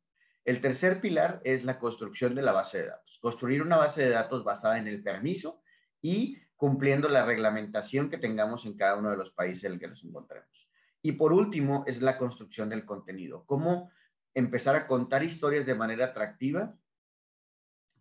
[0.51, 3.21] El tercer pilar es la construcción de la base de datos.
[3.21, 5.63] Construir una base de datos basada en el permiso
[6.03, 9.87] y cumpliendo la reglamentación que tengamos en cada uno de los países en el que
[9.87, 10.69] nos encontremos.
[11.03, 13.45] Y por último es la construcción del contenido.
[13.47, 13.93] Cómo
[14.35, 16.77] empezar a contar historias de manera atractiva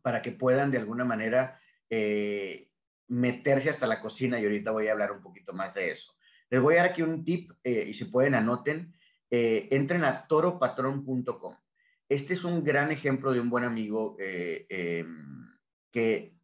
[0.02, 2.72] para que puedan de alguna manera eh,
[3.10, 6.16] meterse hasta la cocina y ahorita voy a hablar un poquito más de eso.
[6.50, 8.96] Les voy a dar aquí un tip eh, y si pueden anoten,
[9.30, 11.56] eh, entren a toropatrón.com.
[12.10, 15.46] Este es un gran ejemplo de un buen amigo em,
[15.92, 16.36] que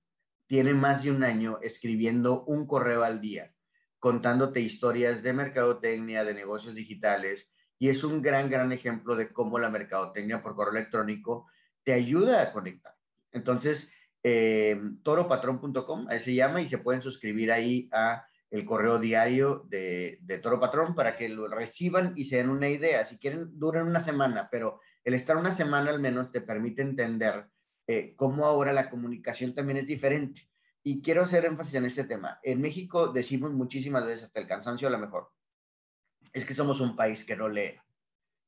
[0.47, 3.51] tiene más de un año escribiendo un correo al día,
[3.97, 9.58] contándote historias de mercadotecnia, de negocios digitales, y es un gran, gran ejemplo de cómo
[9.58, 11.47] la mercadotecnia por correo electrónico
[11.84, 12.93] te ayuda a conectar.
[13.32, 19.65] Entonces, eh, toropatrón.com, ahí se llama, y se pueden suscribir ahí a el correo diario
[19.67, 23.04] de, de, Toro Patrón para que lo reciban y se den una idea.
[23.04, 27.46] Si quieren, duran una semana, pero el estar una semana al menos te permite entender
[27.88, 30.50] eh, cómo ahora la comunicación también es diferente.
[30.84, 32.39] Y quiero hacer énfasis en este tema.
[32.44, 35.32] En México decimos muchísimas veces, hasta el cansancio a lo mejor,
[36.34, 37.80] es que somos un país que no lee.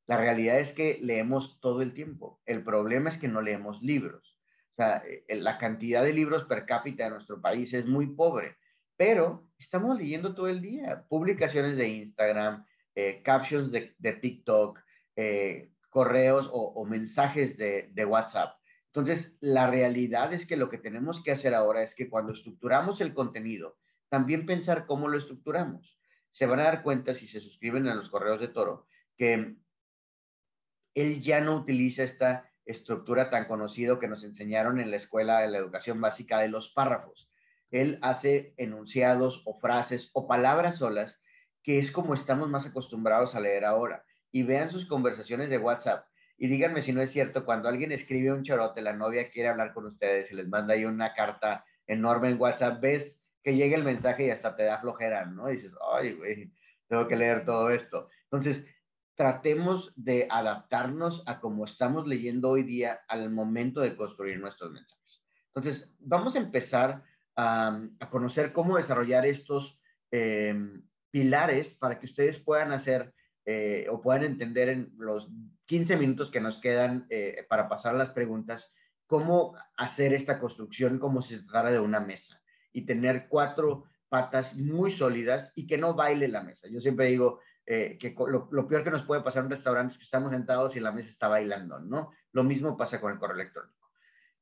[0.07, 2.41] La realidad es que leemos todo el tiempo.
[2.45, 4.39] El problema es que no leemos libros.
[4.71, 8.57] O sea, eh, la cantidad de libros per cápita de nuestro país es muy pobre,
[8.95, 11.05] pero estamos leyendo todo el día.
[11.07, 12.65] Publicaciones de Instagram,
[12.95, 14.79] eh, captions de, TikTok,
[15.89, 18.57] correos o, mensajes de, de WhatsApp.
[18.87, 23.01] Entonces, la realidad es que lo que tenemos que hacer ahora es que cuando estructuramos
[23.01, 23.77] el contenido,
[24.09, 25.99] también pensar cómo lo estructuramos.
[26.31, 29.57] Se van a dar cuenta si se suscriben a los correos de Toro que
[30.93, 35.47] él ya no utiliza esta estructura tan conocido que nos enseñaron en la escuela de
[35.49, 37.31] la educación básica de los párrafos.
[37.71, 41.21] Él hace enunciados o frases o palabras solas,
[41.63, 44.05] que es como estamos más acostumbrados a leer ahora.
[44.37, 46.05] Y vean sus conversaciones de WhatsApp
[46.37, 49.73] y díganme si no es cierto, cuando alguien escribe un chorote, la novia quiere hablar
[49.73, 53.83] con ustedes y les manda ahí una carta enorme en WhatsApp, ves que llega el
[53.83, 55.49] mensaje y hasta te da flojera, ¿no?
[55.49, 56.53] Y dices, ay, güey,
[56.87, 58.09] tengo que leer todo esto.
[58.25, 58.67] Entonces,
[59.15, 65.25] tratemos de adaptarnos a cómo estamos leyendo hoy día al momento de construir nuestros mensajes.
[65.55, 67.03] Entonces, vamos a empezar
[67.35, 67.79] a,
[68.11, 73.11] conocer cómo desarrollar estos em, pilares para que ustedes puedan hacer
[73.49, 75.31] eh, o puedan entender en los
[75.67, 81.21] 15 minutos que nos quedan eh, para pasar las preguntas, cómo hacer esta construcción como
[81.21, 82.41] si se tratara de una mesa
[82.73, 86.67] y tener cuatro patas muy sólidas y que no baile la mesa.
[86.69, 89.93] Yo siempre digo eh, que lo, lo, peor que nos puede pasar en un restaurante
[89.93, 92.11] es que estamos sentados y la mesa está bailando, ¿no?
[92.33, 93.89] Lo mismo pasa con el correo electrónico.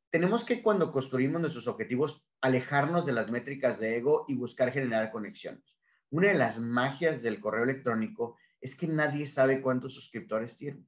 [0.10, 5.12] Tenemos que cuando construimos nuestros objetivos alejarnos de las métricas de ego y buscar generar
[5.12, 5.78] conexiones.
[6.10, 10.86] Una de las magias del correo electrónico es que nadie sabe cuántos suscriptores tienes.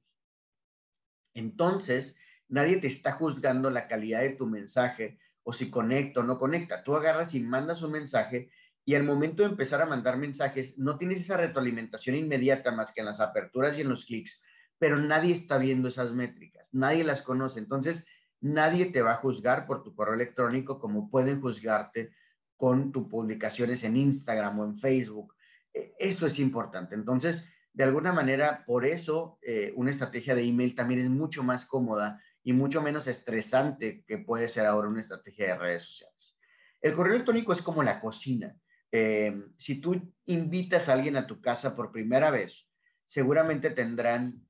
[1.34, 2.14] Entonces,
[2.48, 6.82] nadie te está juzgando la calidad de tu mensaje o si conecta o no conecta.
[6.82, 8.50] Tú agarras y mandas un mensaje
[8.84, 13.00] y al momento de empezar a mandar mensajes, no tienes esa retroalimentación inmediata más que
[13.00, 14.42] en las aperturas y en los clics,
[14.78, 17.60] pero nadie está viendo esas métricas, nadie las conoce.
[17.60, 18.06] Entonces,
[18.40, 22.12] nadie te va a juzgar por tu correo electrónico como pueden juzgarte
[22.56, 25.34] con tus publicaciones en Instagram o en Facebook.
[25.74, 26.94] E, eso es importante.
[26.94, 27.46] Entonces,
[27.78, 32.20] de alguna manera, por eso eh, una estrategia de email también es mucho más cómoda
[32.42, 36.36] y mucho menos estresante que puede ser ahora una estrategia de redes sociales.
[36.80, 38.56] El correo electrónico es como la cocina.
[38.90, 42.68] Eh, si tú invitas a alguien a tu casa por primera vez,
[43.06, 44.44] seguramente tendrán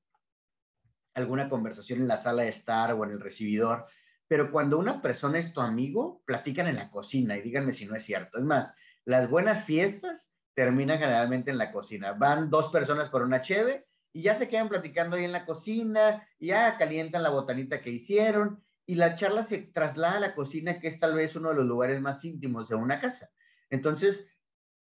[1.13, 3.89] alguna conversación en la sala de estar o en el recibidor,
[4.27, 7.95] pero cuando una persona es tu amigo, platican en la cocina y díganme si no
[7.95, 8.39] es cierto.
[8.39, 10.28] Es más, las buenas fiestas
[10.59, 12.15] termina generalmente en la cocina.
[12.15, 16.27] Van dos personas por una cheve y ya se quedan platicando ahí en la cocina,
[16.41, 20.89] ya calientan la botanita que hicieron y la charla se traslada a la cocina, que
[20.89, 23.31] es tal vez uno de los lugares más íntimos de una casa.
[23.71, 24.27] Entonces,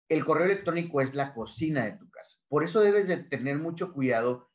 [0.08, 2.38] el correo electrónico es la cocina de tu casa.
[2.46, 4.52] Por eso debes de tener mucho cuidado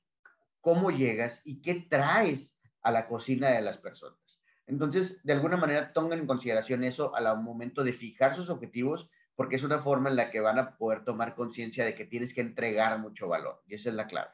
[0.61, 4.41] cómo llegas y qué traes a la cocina de las personas.
[4.67, 9.55] Entonces, de alguna manera, tengan en consideración eso al momento de fijar sus objetivos porque
[9.55, 12.41] es una forma en la que van a poder tomar conciencia de que tienes que
[12.41, 14.31] entregar mucho valor, y esa es la clave.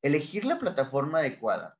[0.00, 1.76] Elegir la plataforma adecuada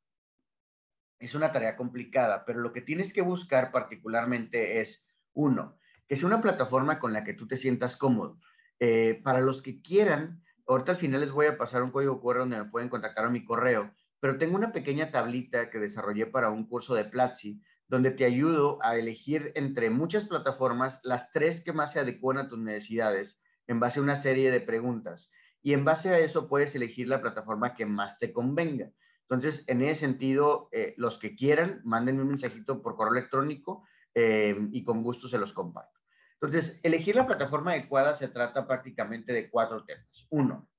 [1.21, 6.27] es una tarea complicada, pero lo que tienes que buscar particularmente es, uno, que sea
[6.27, 8.41] una plataforma con la que tú te sientas cómodo.
[8.81, 12.39] Eh, para los que quieran, ahorita al final les voy a pasar un código QR
[12.39, 16.51] donde me pueden contactar a mi correo, pero tengo una pequeña tablita que desarrollé para
[16.51, 21.73] un curso de Platzi, donde te ayudo a elegir entre muchas plataformas las tres que
[21.73, 25.31] más se adecuan a tus necesidades en base a una serie de preguntas.
[25.63, 28.91] Y en base a eso puedes elegir la plataforma que más te convenga.
[29.23, 34.57] Entonces, en ese sentido, eh, los que quieran, manden un mensajito por correo electrónico eh,
[34.73, 35.99] y con gusto se los comparto.
[36.41, 40.27] Entonces, elegir la plataforma adecuada se trata prácticamente de cuatro temas.
[40.31, 40.71] Uno,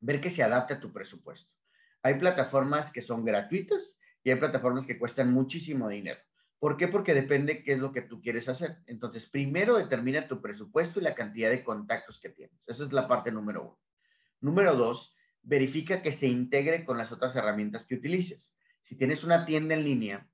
[0.00, 1.56] ver que se adapte a tu presupuesto.
[2.02, 6.20] Hay plataformas que son gratuitas y hay plataformas que cuestan muchísimo dinero.
[6.58, 6.86] ¿Por qué?
[6.86, 8.78] Porque depende qué es lo que tú quieres hacer.
[8.86, 12.62] Entonces, primero determina tu presupuesto y la cantidad de contactos que tienes.
[12.68, 13.80] Esa es la parte número uno.
[14.40, 18.54] Número dos, verifica que se integre con las otras herramientas que utilices.
[18.84, 20.28] Si tienes una tienda en línea,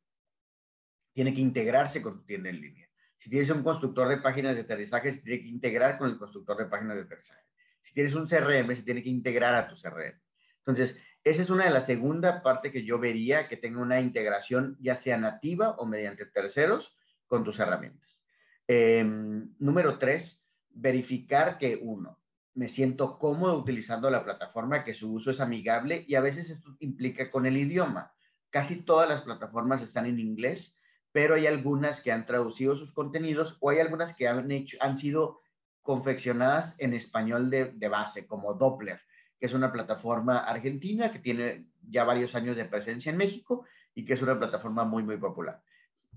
[1.15, 2.89] tiene que integrarse con tu tienda en línea.
[3.19, 6.67] Si tienes un constructor de páginas de aterrizaje, tiene que integrar con el constructor de
[6.67, 7.43] páginas de aterrizaje.
[7.83, 10.21] Si tienes un CRM, se tiene que integrar a tu CRM.
[10.59, 14.77] Entonces, esa es una de las segunda parte que yo vería que tenga una integración
[14.81, 18.19] ya sea nativa o mediante terceros con tus herramientas.
[18.67, 22.21] Em, número tres, verificar que uno,
[22.55, 26.77] me siento cómodo utilizando la plataforma, que su uso es amigable y a veces esto
[26.81, 28.13] implica con el idioma.
[28.51, 30.77] Casi todas las plataformas están en inglés,
[31.13, 34.49] pero hay algunas que han traducido sus contenidos o hay algunas que han,
[34.81, 35.41] han sido
[35.83, 39.01] confeccionadas en español de base, como Doppler
[39.39, 44.05] que es una plataforma argentina que tiene ya varios años de presencia en México y
[44.05, 45.63] que es una plataforma muy, muy popular.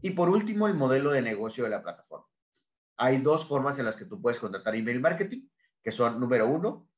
[0.02, 2.28] Y por último, el modelo de negocio de la plataforma.
[2.98, 5.48] Hay dos formas en las que tú puedes contratar email marketing,
[5.84, 6.90] que son, número uno,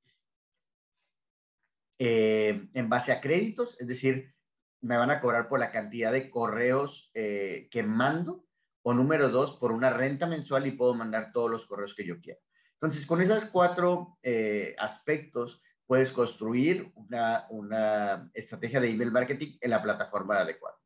[2.00, 4.34] eh, en base a créditos, es decir,
[4.82, 8.46] me van a cobrar por la cantidad de correos eh, que mando,
[8.82, 12.20] o número dos, por una renta mensual y puedo mandar todos los correos que yo
[12.20, 12.40] quiera.
[12.74, 19.70] Entonces, con esos cuatro eh, aspectos, puedes construir una, una estrategia de email marketing en
[19.70, 20.78] la plataforma adecuada.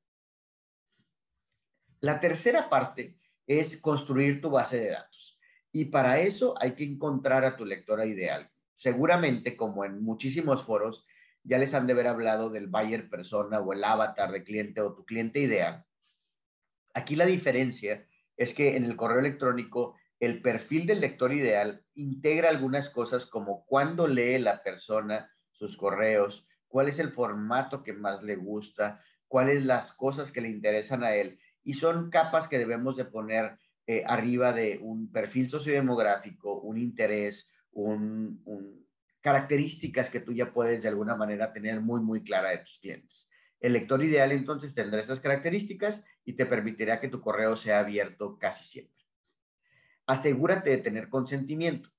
[1.99, 5.39] La tercera parte es construir tu base de datos.
[5.71, 8.49] Y para eso hay que encontrar a tu lectora ideal.
[8.75, 11.05] Seguramente, como en muchísimos foros,
[11.43, 14.93] ya les han de haber hablado del buyer persona o el avatar de cliente o
[14.93, 15.85] tu cliente ideal.
[16.93, 18.05] Aquí la diferencia
[18.35, 23.65] es que en el correo electrónico el perfil del lector ideal integra algunas cosas como
[23.65, 29.65] cuándo lee la persona sus correos, cuál es el formato que más le gusta, cuáles
[29.65, 31.39] las cosas que le interesan a él.
[31.63, 37.51] Y son capas que debemos de poner eh, arriba de un perfil sociodemográfico, un interés,
[37.71, 38.41] un,
[39.21, 43.29] características que tú ya puedes de alguna manera tener muy, muy clara de tus clientes.
[43.59, 48.37] El lector ideal entonces tendrá estas características y te permitirá que tu correo sea abierto
[48.37, 48.96] casi siempre
[50.07, 51.89] asegúrate de tener consentimiento.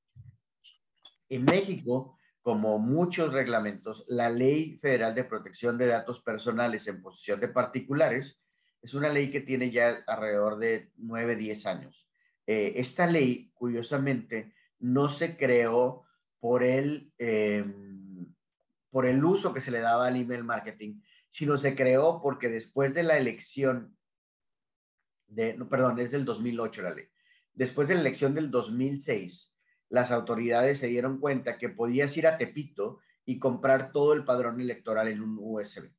[1.28, 7.38] En México, como muchos reglamentos, la Ley Federal de Protección de Datos Personales en posesión
[7.38, 8.42] de particulares
[8.80, 12.08] es una ley que tiene ya alrededor de 9, 10 años.
[12.46, 16.06] Eh, esta ley, curiosamente, no se creó
[16.40, 18.32] por el, em,
[18.90, 22.94] por el uso que se le daba al email marketing, sino se creó porque después
[22.94, 23.98] de la elección
[25.26, 27.08] de, perdón, es del 2008 la ley
[27.58, 29.52] después de la elección del 2006,
[29.88, 34.60] las autoridades se dieron cuenta que podías ir a Tepito y comprar todo el padrón
[34.60, 35.90] electoral en un USB.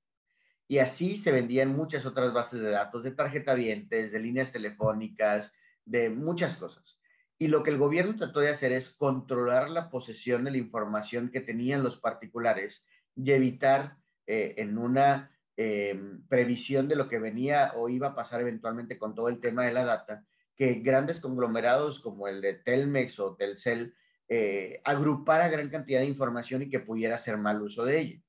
[0.69, 5.51] Y así se vendían muchas otras bases de datos de tarjeta vientes, de líneas telefónicas,
[5.83, 6.97] de muchas cosas.
[7.37, 11.29] Y lo que el gobierno trató de hacer es controlar la posesión de la información
[11.29, 17.73] que tenían los particulares y evitar eh, en una eh, previsión de lo que venía
[17.75, 20.23] o iba a pasar eventualmente con todo el tema de la data,
[20.59, 23.95] que grandes conglomerados como el de Telmex o Telcel
[24.27, 28.21] eh, agrupara gran cantidad de información y que pudiera hacer mal uso de ella.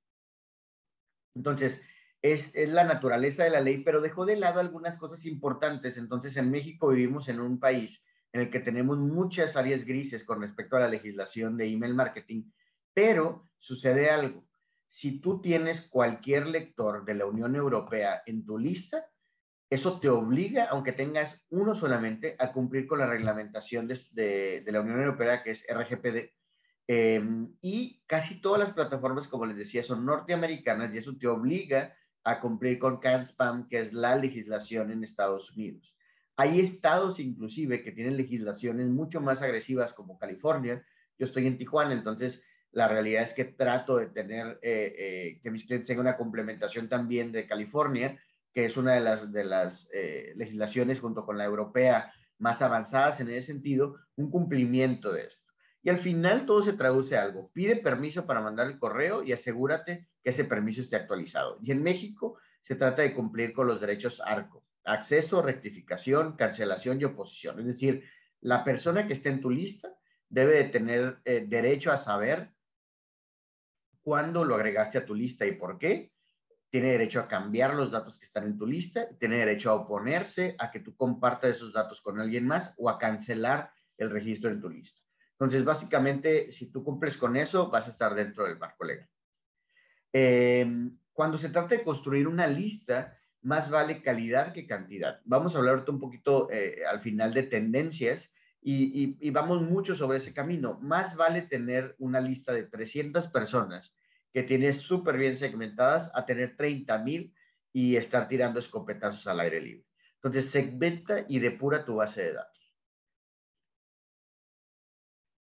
[1.34, 1.82] Entonces,
[2.22, 5.98] es, es, la naturaleza de la ley, pero dejó de lado algunas cosas importantes.
[5.98, 10.40] Entonces, en México vivimos en un país en el que tenemos muchas áreas grises con
[10.40, 12.44] respecto a la legislación de email marketing,
[12.94, 14.46] pero sucede algo.
[14.88, 19.04] Si tú tienes cualquier lector de la Unión Europea en tu lista,
[19.70, 24.98] eso te obliga, aunque tengas uno solamente, a cumplir con la reglamentación de, la Unión
[24.98, 26.32] Europea, que es RGPD.
[26.88, 31.94] Em, y casi todas las plataformas, como les decía, son norteamericanas y eso te obliga
[32.24, 35.94] a cumplir con CAN-SPAM, que es la legislación en Estados Unidos.
[36.36, 40.84] Hay estados inclusive que tienen legislaciones mucho más agresivas como California.
[41.16, 45.50] Yo estoy en Tijuana, entonces la realidad es que trato de tener eh, eh, que
[45.50, 48.18] mis clientes tengan una complementación también de California,
[48.52, 53.20] que es una de las, de las eh, legislaciones junto con la europea más avanzadas
[53.20, 55.50] en ese sentido, un cumplimiento de esto.
[55.82, 57.50] Y al final todo se traduce a algo.
[57.52, 61.58] Pide permiso para mandar el correo y asegúrate que ese permiso esté actualizado.
[61.62, 67.04] Y en México se trata de cumplir con los derechos ARCO, acceso, rectificación, cancelación y
[67.04, 67.60] oposición.
[67.60, 68.04] Es decir,
[68.40, 69.94] la persona que esté en tu lista
[70.28, 72.52] debe de tener eh, derecho a saber
[74.02, 76.12] cuándo lo agregaste a tu lista y por qué,
[76.70, 80.54] tiene derecho a cambiar los datos que están en tu lista, tiene derecho a oponerse
[80.58, 84.60] a que tú compartas esos datos con alguien más o a cancelar el registro en
[84.60, 85.02] tu lista.
[85.32, 89.08] Entonces, básicamente, si tú cumples con eso, vas a estar dentro del marco legal.
[90.12, 95.20] Em, cuando se trata de construir una lista, más vale calidad que cantidad.
[95.24, 100.34] Vamos a hablar un poquito eh, al final de tendencias y, vamos mucho sobre ese
[100.34, 100.78] camino.
[100.80, 103.96] Más vale tener una lista de 300 personas
[104.32, 107.34] que tienes súper bien segmentadas a tener 30 mil
[107.72, 109.86] y estar tirando escopetazos al aire libre.
[110.16, 112.74] Entonces, segmenta y depura tu base de datos.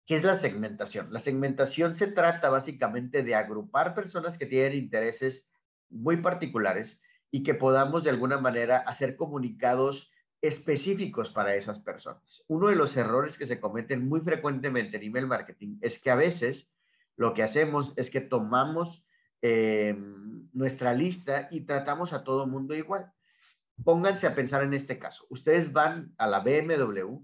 [0.05, 1.11] ¿Qué es la segmentación?
[1.11, 5.45] La segmentación se trata básicamente de agrupar personas que tienen intereses
[5.89, 10.09] muy particulares y que podamos de alguna manera hacer comunicados
[10.41, 12.45] específicos para esas personas.
[12.47, 16.15] Uno de los errores que se cometen muy frecuentemente en email marketing es que a
[16.15, 16.69] veces
[17.17, 19.03] lo que hacemos es que tomamos
[19.41, 19.95] eh,
[20.53, 23.11] nuestra lista y tratamos a todo mundo igual.
[23.83, 25.25] Pónganse a pensar en este caso.
[25.29, 27.17] Ustedes van a la BMW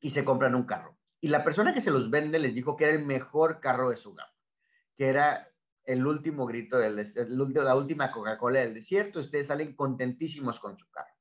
[0.00, 0.98] y se compran un carro.
[1.20, 3.96] Y la persona que se los vende les dijo que era el mejor carro de
[3.96, 4.34] su gama,
[4.96, 5.48] que era
[5.84, 6.96] el último grito, del,
[7.54, 11.14] la última Coca-Cola del desierto, ustedes salen contentísimos con su carro.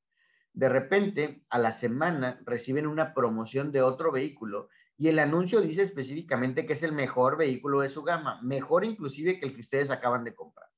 [0.53, 5.81] De repente, a la semana, reciben una promoción de otro vehículo y el anuncio dice
[5.81, 9.91] específicamente que es el mejor vehículo de su gama, mejor inclusive que el que ustedes
[9.91, 10.69] acaban de comprar.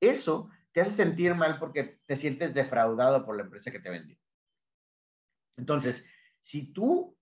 [0.00, 4.16] Eso te hace sentir mal porque te sientes defraudado por la empresa que te vendió.
[5.56, 6.04] Entonces,
[6.40, 7.16] si tú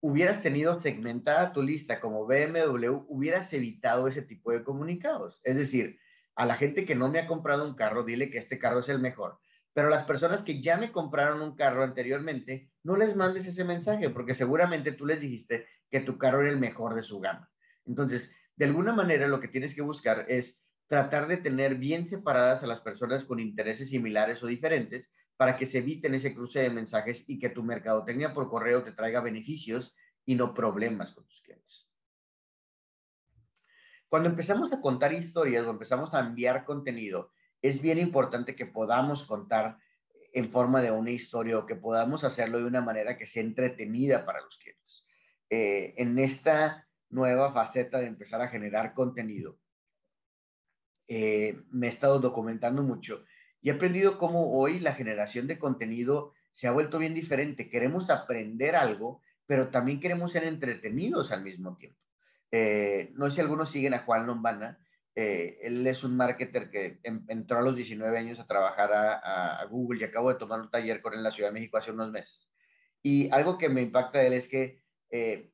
[0.00, 5.40] hubieras tenido segmentada tu lista como BMW, hubieras evitado ese tipo de comunicados.
[5.44, 5.98] Es decir,
[6.34, 8.88] a la gente que no me ha comprado un carro, dile que este carro es
[8.88, 9.38] el mejor.
[9.74, 14.08] Pero las personas que ya me compraron un carro anteriormente, no les mandes ese mensaje
[14.08, 17.50] porque seguramente tú les dijiste que tu carro era el mejor de su gama.
[17.84, 22.62] Entonces, de alguna manera lo que tienes que buscar es tratar de tener bien separadas
[22.62, 26.70] a las personas con intereses similares o diferentes para que se eviten ese cruce de
[26.70, 31.42] mensajes y que tu mercadotecnia por correo te traiga beneficios y no problemas con tus
[31.42, 31.90] clientes.
[34.08, 37.32] Cuando empezamos a contar historias o empezamos a enviar contenido,
[37.64, 39.78] es bien importante que podamos contar
[40.34, 44.26] en forma de una historia o que podamos hacerlo de una manera que sea entretenida
[44.26, 45.06] para los clientes.
[45.48, 49.58] Eh, en esta nueva faceta de empezar a generar contenido,
[51.08, 53.24] eh, me he estado documentando mucho
[53.62, 57.70] y he aprendido cómo hoy la generación de contenido se ha vuelto bien diferente.
[57.70, 61.98] Queremos aprender algo, pero también queremos ser entretenidos al mismo tiempo.
[62.50, 64.83] Eh, no sé si algunos siguen a Juan Lombana.
[65.16, 70.00] Eh, él es un marketer que entró a los 19 años a trabajar a, Google
[70.00, 72.10] y acabo de tomar un taller con él en la Ciudad de México hace unos
[72.10, 72.50] meses.
[73.02, 75.52] Y algo que me impacta de él es que eh,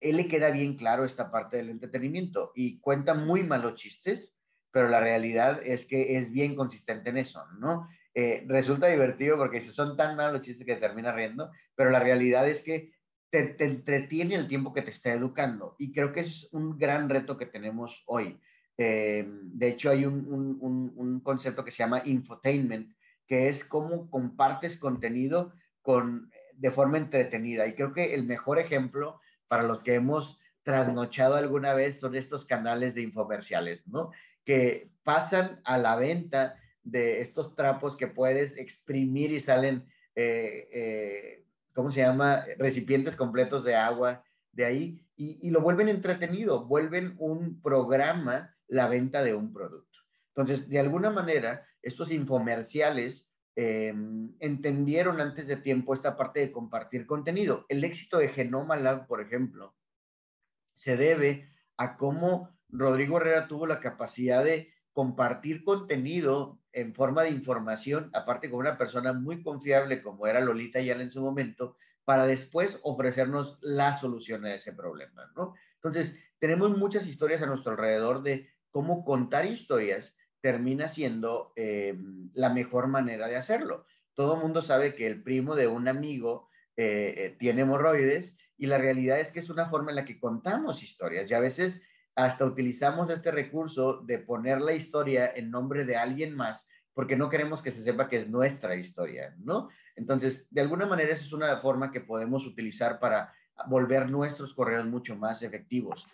[0.00, 4.36] él le queda bien claro esta parte del entretenimiento y cuenta muy malos chistes,
[4.70, 7.88] pero la realidad es que es bien consistente en eso, ¿no?
[8.14, 12.48] Eh, resulta divertido porque son tan malos los chistes que termina riendo, pero la realidad
[12.48, 12.92] es que
[13.30, 17.38] te, entretiene el tiempo que te está educando y creo que es un gran reto
[17.38, 18.40] que tenemos hoy.
[18.82, 20.58] Eh, de hecho, hay un,
[20.96, 25.52] un, concepto que se llama infotainment, que es cómo compartes contenido
[25.82, 27.66] con, de forma entretenida.
[27.66, 32.46] Y creo que el mejor ejemplo para los que hemos trasnochado alguna vez son estos
[32.46, 34.12] canales de infomerciales, ¿no?
[34.44, 41.44] que pasan a la venta de estos trapos que puedes exprimir y salen, eh, eh,
[41.74, 42.44] ¿cómo se llama?
[42.58, 49.22] Recipientes completos de agua de ahí y, lo vuelven entretenido, vuelven un programa la venta
[49.22, 49.98] de un producto.
[50.34, 53.92] Entonces, de alguna manera, estos infomerciales eh,
[54.38, 57.66] entendieron antes de tiempo esta parte de compartir contenido.
[57.68, 59.74] El éxito de Genoma Lab, por ejemplo,
[60.76, 67.30] se debe a cómo Rodrigo Herrera tuvo la capacidad de compartir contenido en forma de
[67.30, 72.26] información, aparte con una persona muy confiable como era Lolita Ayala en su momento, para
[72.26, 75.30] después ofrecernos la solución a ese problema.
[75.74, 81.98] Entonces, tenemos muchas historias a nuestro alrededor de cómo contar historias termina siendo eh,
[82.32, 83.84] la mejor manera de hacerlo.
[84.14, 88.78] Todo mundo sabe que el primo de un amigo eh, eh, tiene hemorroides y la
[88.78, 91.82] realidad es que es una forma en la que contamos historias y a veces
[92.14, 97.28] hasta utilizamos este recurso de poner la historia en nombre de alguien más porque no
[97.28, 99.68] queremos que se sepa que es nuestra historia, ¿no?
[99.94, 103.32] Entonces, de alguna manera, esa es una forma que podemos utilizar para
[103.68, 106.06] volver nuestros correos mucho más efectivos.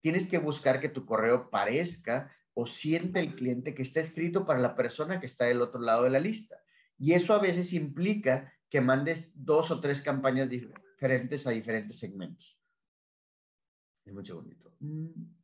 [0.00, 4.58] Tienes que buscar que tu correo parezca o siente el cliente que está escrito para
[4.58, 6.56] la persona que está del otro lado de la lista.
[6.98, 12.58] Y eso a veces implica que mandes dos o tres campañas diferentes a diferentes segmentos.
[14.04, 14.74] Es mucho bonito.
[14.80, 15.40] Mm.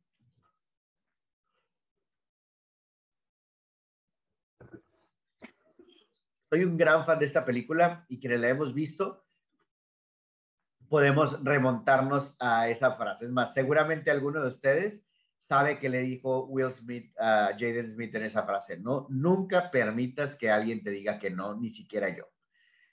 [6.49, 9.26] Soy un gran fan de esta película y quienes la hemos visto,
[10.89, 13.25] podemos remontarnos a esa frase.
[13.25, 15.05] Es más, seguramente alguno de ustedes
[15.47, 19.07] sabe que le dijo Will Smith a Jaden Smith en esa frase, ¿no?
[19.09, 22.25] Nunca permitas que alguien te diga que no, ni siquiera yo.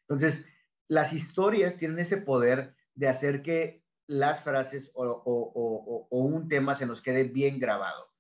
[0.03, 0.47] Entonces,
[0.89, 7.01] las historias tienen ese poder de hacer que las frases o, un tema se nos
[7.01, 8.13] quede bien grabado.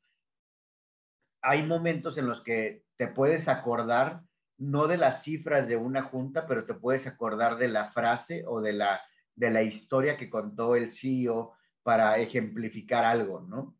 [1.42, 4.22] Hay momentos en los que te puedes acordar,
[4.56, 8.60] no de las cifras de una junta, pero te puedes acordar de la frase o
[8.60, 9.00] de la,
[9.34, 13.76] de la historia que contó el CEO para ejemplificar algo, ¿no?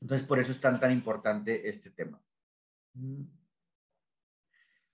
[0.00, 2.22] Entonces, por eso es tan, tan importante este tema.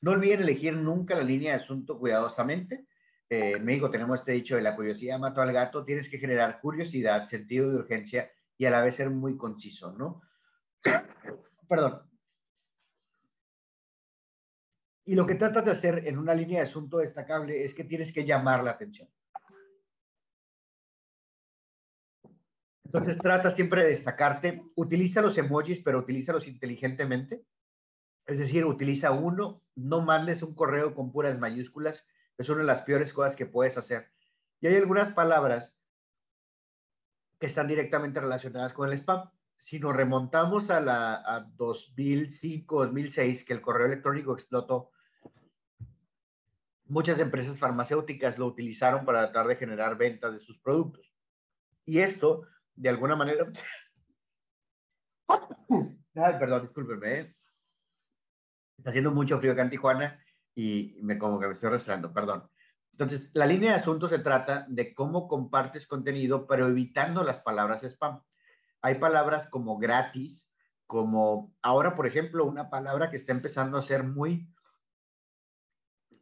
[0.00, 2.86] No olviden elegir nunca la línea de asunto cuidadosamente.
[3.28, 5.84] Eh, en México tenemos este dicho de la curiosidad mató al gato.
[5.84, 10.22] Tienes que generar curiosidad, sentido de urgencia y a la vez ser muy conciso, ¿no?
[11.68, 12.02] Perdón.
[15.04, 18.12] Y lo que tratas de hacer en una línea de asunto destacable es que tienes
[18.12, 19.08] que llamar la atención.
[22.86, 24.62] Entonces trata siempre de destacarte.
[24.76, 27.44] Utiliza los emojis, pero utilízalos inteligentemente.
[28.26, 32.06] Es decir, utiliza uno, no mandes un correo con puras mayúsculas.
[32.38, 34.12] Es una de las peores cosas que puedes hacer.
[34.60, 35.76] Y hay algunas palabras
[37.40, 39.30] que están directamente relacionadas con el spam.
[39.58, 44.92] Si nos remontamos a, la, a 2005, 2006, que el correo electrónico explotó,
[46.84, 51.12] muchas empresas farmacéuticas lo utilizaron para tratar de generar ventas de sus productos.
[51.84, 52.46] Y esto
[52.76, 53.46] de alguna manera...
[56.14, 57.20] Ay, perdón, discúlpeme.
[57.20, 57.36] ¿eh?
[58.78, 60.22] Está haciendo mucho frío acá en Tijuana
[60.54, 62.48] y me como que me estoy restando, perdón.
[62.92, 67.82] Entonces, la línea de asunto se trata de cómo compartes contenido, pero evitando las palabras
[67.84, 68.22] spam.
[68.80, 70.46] Hay palabras como gratis,
[70.86, 74.48] como ahora, por ejemplo, una palabra que está empezando a ser muy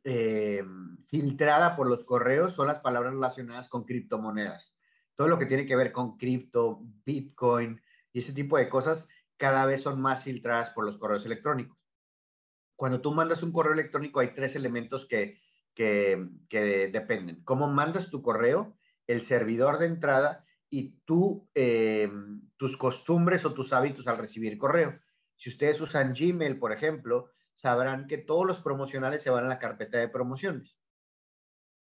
[0.02, 0.64] eh,
[1.08, 4.73] filtrada por los correos son las palabras relacionadas con criptomonedas
[5.16, 7.80] todo lo que tiene que ver con cripto, Bitcoin
[8.12, 11.78] y ese tipo de cosas cada vez son más filtradas por los correos electrónicos.
[12.76, 15.38] Cuando tú mandas un correo electrónico hay tres elementos que,
[15.74, 17.42] que, dependen.
[17.44, 22.10] Cómo mandas tu correo, el servidor de entrada y tú, eh,
[22.56, 24.98] tus costumbres o tus hábitos al recibir correo.
[25.36, 29.58] Si ustedes usan Gmail, por ejemplo, sabrán que todos los promocionales se van a la
[29.58, 30.76] carpeta de promociones.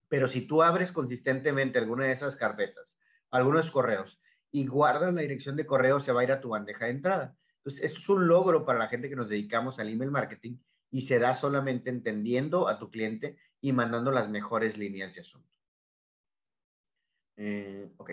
[0.09, 2.98] Pero si tú abres consistentemente alguna de esas carpetas
[3.31, 4.21] algunos correos
[4.51, 7.37] y guardas la dirección de correo, se va a ir a tu bandeja de entrada.
[7.59, 10.59] Entonces, esto es un logro para la gente que nos dedicamos al email marketing
[10.91, 15.49] y se da solamente entendiendo a tu cliente y mandando las mejores líneas de asunto.
[17.37, 18.11] Eh, ok,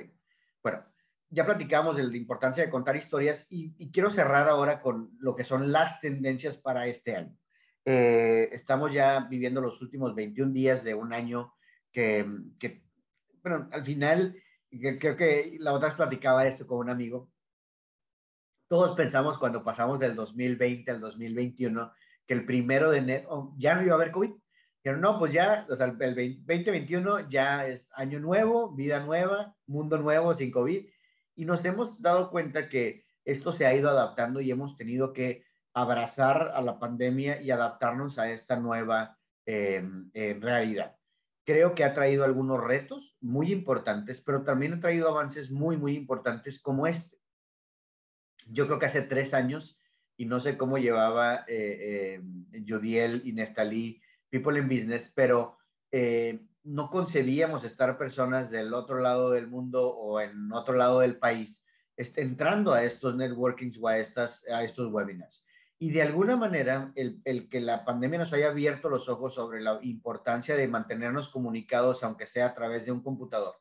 [0.61, 0.85] bueno,
[1.29, 5.43] ya platicamos de la importancia de contar historias y, quiero cerrar ahora con lo que
[5.43, 7.35] son las tendencias para este año.
[7.85, 11.53] Eh, estamos ya viviendo los últimos 21 días de un año
[11.91, 12.27] que,
[12.59, 12.83] que
[13.41, 14.41] bueno, al final
[14.79, 17.29] creo que la otra vez platicaba esto con un amigo.
[18.67, 21.91] Todos pensamos cuando pasamos del 2020 al 2021
[22.25, 24.31] que el primero de enero ya no iba a haber COVID.
[24.81, 29.97] Pero no, pues ya, o sea, el 2021 ya es año nuevo, vida nueva, mundo
[29.97, 30.87] nuevo sin COVID.
[31.35, 35.43] Y nos hemos dado cuenta que esto se ha ido adaptando y hemos tenido que
[35.73, 40.94] abrazar a la pandemia y adaptarnos a esta nueva eh, eh, realidad
[41.45, 45.95] creo que ha traído algunos retos muy importantes, pero también ha traído avances muy, muy
[45.95, 47.17] importantes como este.
[48.47, 49.79] Yo creo que hace tres años,
[50.17, 52.19] y no sé cómo llevaba eh,
[52.51, 55.57] eh, Jodiel y Nestalí People in Business, pero
[55.91, 61.17] eh, no concebíamos estar personas del otro lado del mundo o en otro lado del
[61.17, 61.63] país
[61.97, 65.44] entrando a estos networkings o a, estas, a estos webinars.
[65.85, 69.77] Y de alguna manera, el, que la pandemia nos haya abierto los ojos sobre la
[69.83, 73.53] importancia de mantenernos comunicados, aunque sea a través de un computador,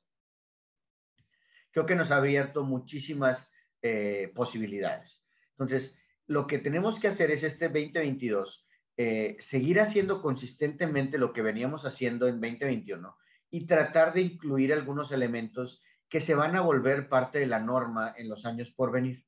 [1.70, 3.50] creo que nos ha abierto muchísimas
[3.82, 5.22] eh, posibilidades.
[5.50, 8.66] Entonces, lo que tenemos que hacer es este 2022,
[8.96, 13.18] eh, seguir haciendo consistentemente lo que veníamos haciendo en 2021
[13.50, 18.14] y tratar de incluir algunos elementos que se van a volver parte de la norma
[18.16, 19.26] en los años por venir.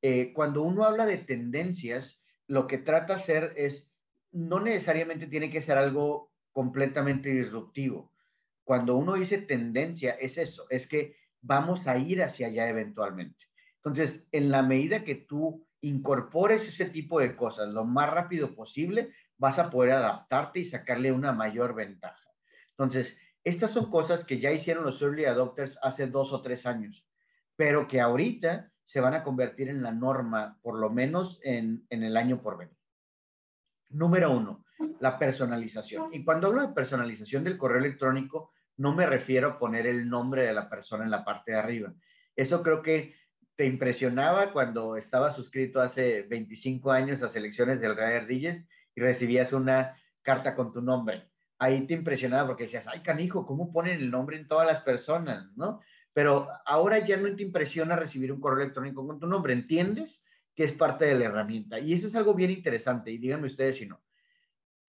[0.00, 2.17] Eh, cuando uno habla de tendencias,
[2.48, 3.92] lo que trata de hacer es,
[4.32, 8.12] no necesariamente tiene que ser algo completamente disruptivo.
[8.64, 13.46] Cuando uno dice tendencia, es eso, es que vamos a ir hacia allá eventualmente.
[13.76, 19.12] Entonces, en la medida que tú incorpores ese tipo de cosas lo más rápido posible,
[19.36, 22.28] vas a poder adaptarte y sacarle una mayor ventaja.
[22.70, 27.08] Entonces, estas son cosas que ya hicieron los early adopters hace dos o tres años,
[27.56, 32.16] pero que ahorita se van a convertir en la norma, por lo menos en, el
[32.16, 32.74] año por venir.
[33.90, 34.64] Número uno,
[34.98, 36.08] la personalización.
[36.14, 40.46] Y cuando hablo de personalización del correo electrónico, no me refiero a poner el nombre
[40.46, 41.92] de la persona en la parte de arriba.
[42.34, 43.14] Eso creo que
[43.56, 48.64] te impresionaba cuando estabas suscrito hace 25 años a selecciones del Real Ardilles
[48.94, 51.28] y recibías una carta con tu nombre.
[51.58, 55.54] Ahí te impresionaba porque decías, ay, canijo, ¿cómo ponen el nombre en todas las personas?
[55.56, 55.82] ¿No?
[56.18, 59.52] Pero ahora ya no te impresiona recibir un correo electrónico con tu nombre.
[59.52, 60.24] ¿Entiendes?
[60.58, 61.78] que es parte de la herramienta.
[61.78, 64.02] Y eso es algo bien interesante, y díganme ustedes si no.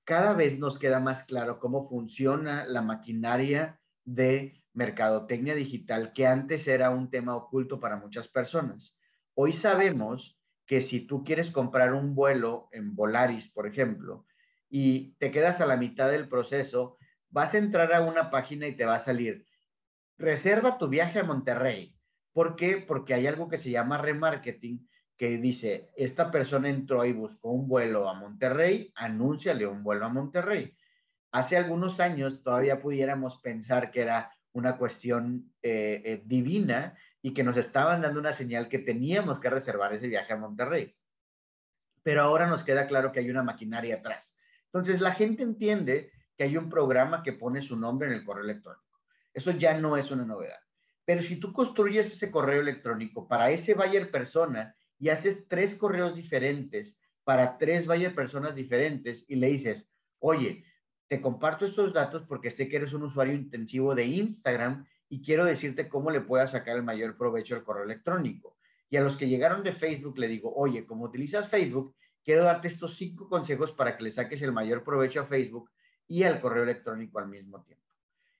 [0.03, 6.67] Cada vez nos queda más claro cómo funciona la maquinaria de mercadotecnia digital, que antes
[6.67, 8.97] era un tema oculto para muchas personas.
[9.35, 14.25] Hoy sabemos que si tú quieres comprar un vuelo en Volaris, por ejemplo,
[14.71, 16.97] y te quedas a la mitad del proceso,
[17.29, 19.45] vas a entrar a una página y te va a salir,
[20.19, 21.95] reserva tu viaje a Monterrey.
[22.33, 22.83] ¿Por qué?
[22.85, 27.67] Porque hay algo que se llama remarketing, que dice, esta persona entró y buscó un
[27.67, 30.75] vuelo a Monterrey, anúnciale un vuelo a Monterrey.
[31.31, 37.43] Hace algunos años todavía pudiéramos pensar que era una cuestión eh, eh, divina y que
[37.43, 40.95] nos estaban dando una señal que teníamos que reservar ese viaje a Monterrey.
[42.03, 44.35] Pero ahora nos queda claro que hay una maquinaria atrás.
[44.65, 48.43] Entonces la gente entiende que hay un programa que pone su nombre en el correo
[48.43, 48.88] electrónico.
[49.33, 50.59] Eso ya no es una novedad.
[51.05, 56.15] Pero si tú construyes ese correo electrónico para ese buyer persona y haces tres correos
[56.15, 59.87] diferentes para tres varias personas diferentes y le dices,
[60.19, 60.63] oye,
[61.07, 65.45] te comparto estos datos porque sé que eres un usuario intensivo de Instagram y quiero
[65.45, 68.57] decirte cómo le puedas sacar el mayor provecho al correo electrónico.
[68.89, 72.67] Y a los que llegaron de Facebook le digo, oye, como utilizas Facebook, quiero darte
[72.67, 75.71] estos cinco consejos para que le saques el mayor provecho a Facebook
[76.07, 77.88] y al correo electrónico al mismo tiempo.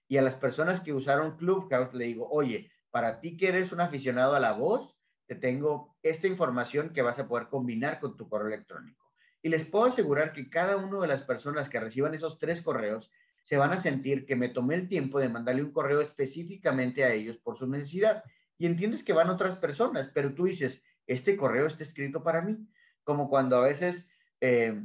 [0.10, 3.80] Y a las personas que usaron Clubhouse le digo, oye, para ti que eres un
[3.80, 8.28] aficionado a la voz, te tengo esta información que vas a poder combinar con tu
[8.28, 9.06] correo electrónico.
[9.44, 13.12] Y les puedo asegurar que cada una de las personas que reciban esos tres correos
[13.44, 17.14] se van a sentir que me tomé el tiempo de mandarle un correo específicamente a
[17.14, 18.24] ellos por su necesidad.
[18.58, 22.58] Y entiendes que van otras personas, pero tú dices, este correo está escrito para mí.
[23.04, 24.10] Como cuando a veces
[24.42, 24.84] eh,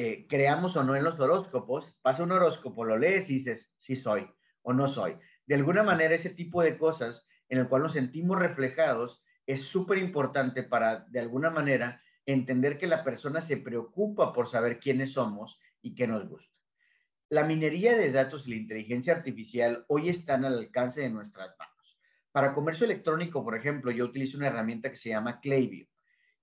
[0.00, 3.96] eh, creamos o no en los horóscopos, pasa un horóscopo, lo lees y dices, sí
[3.96, 4.30] soy
[4.62, 5.16] o no soy.
[5.44, 9.98] De alguna manera ese tipo de cosas en el cual nos sentimos reflejados, es súper
[9.98, 15.58] importante para, de alguna manera, entender que la persona se preocupa por saber quiénes somos
[15.82, 16.54] y qué nos gusta.
[17.28, 21.98] La minería de datos y la inteligencia artificial hoy están al alcance de nuestras manos.
[22.30, 25.88] Para comercio electrónico, por ejemplo, yo utilizo una herramienta que se llama Klaviyo.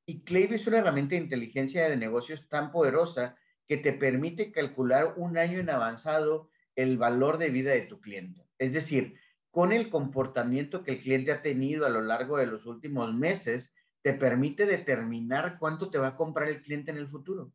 [0.06, 3.38] Y Klaviyo es una herramienta de inteligencia de negocios tan poderosa
[3.68, 8.47] que te permite calcular un año en avanzado el valor de vida de tu cliente.
[8.57, 9.18] Es decir,
[9.49, 13.74] con el comportamiento que el cliente ha tenido a lo largo de los últimos meses,
[14.01, 17.53] te permite determinar cuánto te va a comprar el cliente en el futuro.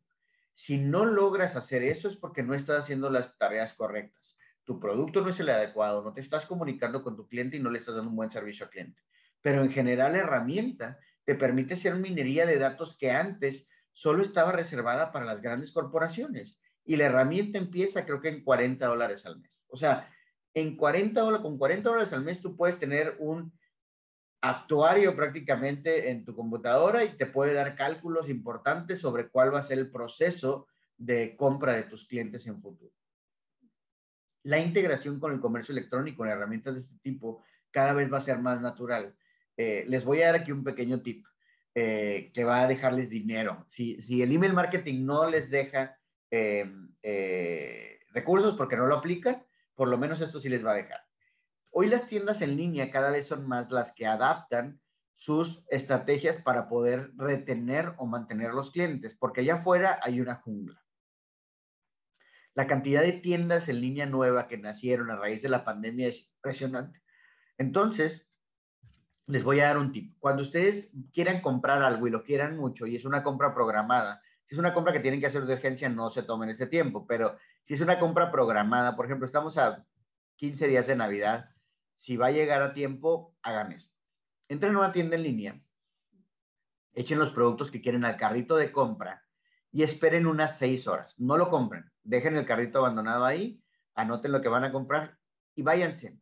[0.53, 4.35] Si no logras hacer eso es porque no estás haciendo las tareas correctas.
[4.63, 7.69] Tu producto no es el adecuado, no te estás comunicando con tu cliente y no
[7.69, 9.01] le estás dando un buen servicio al cliente.
[9.41, 13.67] Pero en general la herramienta te permite hacer minería de datos que antes
[14.01, 16.59] solo estaba reservada para las grandes corporaciones.
[16.83, 19.63] Y la herramienta empieza creo que en 40 dólares al mes.
[19.69, 20.09] O sea,
[20.55, 23.53] en 40 dólares, con 40 dólares al mes tú puedes tener un
[24.41, 29.69] actuario prácticamente en tu computadora y te puede dar cálculos importantes sobre cuál va a
[29.69, 30.65] ser el proceso
[30.97, 32.91] de compra de tus clientes en futuro.
[34.41, 38.21] La integración con el comercio electrónico en herramientas de este tipo cada vez va a
[38.21, 39.15] ser más natural.
[39.55, 41.23] Eh, les voy a dar aquí un pequeño tip
[41.75, 43.65] eh, que va a dejarles dinero.
[43.69, 45.97] Si, el email marketing no les deja
[46.29, 46.69] eh,
[48.13, 49.45] recursos porque no lo aplican,
[49.75, 51.01] por lo menos esto sí les va a dejar.
[51.71, 54.81] Hoy las tiendas en línea cada vez son más las que adaptan
[55.15, 60.83] sus estrategias para poder retener o mantener los clientes, porque allá afuera hay una jungla.
[62.53, 66.33] La cantidad de tiendas en línea nueva que nacieron a raíz de la pandemia es
[66.35, 67.01] impresionante.
[67.57, 68.27] Entonces,
[69.31, 70.13] les voy a dar un tip.
[70.19, 74.55] Cuando ustedes quieran comprar algo y lo quieran mucho y es una compra programada, si
[74.55, 77.37] es una compra que tienen que hacer de urgencia, no se tomen ese tiempo, pero
[77.63, 79.85] si es una compra programada, por ejemplo, estamos a
[80.35, 81.49] 15 días de Navidad,
[81.95, 83.95] si va a llegar a tiempo, hagan esto.
[84.49, 85.61] Entren a una tienda en línea,
[86.93, 89.23] echen los productos que quieren al carrito de compra
[89.71, 91.17] y esperen unas 6 horas.
[91.17, 93.63] No lo compren, dejen el carrito abandonado ahí,
[93.95, 95.17] anoten lo que van a comprar
[95.55, 96.19] y váyanse.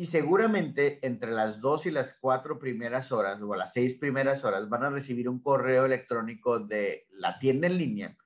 [0.00, 4.66] Y seguramente entre las 2 y las 4 primeras horas o las 6 primeras horas
[4.66, 8.16] van a recibir un correo electrónico de la tienda en línea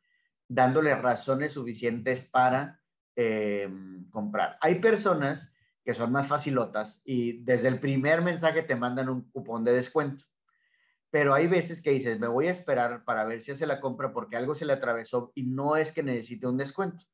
[0.46, 2.80] dándole razones suficientes para
[3.16, 3.68] eh,
[4.10, 4.56] comprar.
[4.60, 5.52] Hay personas
[5.84, 10.26] que son más facilotas y desde el primer mensaje te mandan un cupón de descuento.
[11.10, 14.12] Pero hay veces que dices, me voy a esperar para ver si hace la compra
[14.12, 17.04] porque algo se le atravesó y no es que necesite un descuento.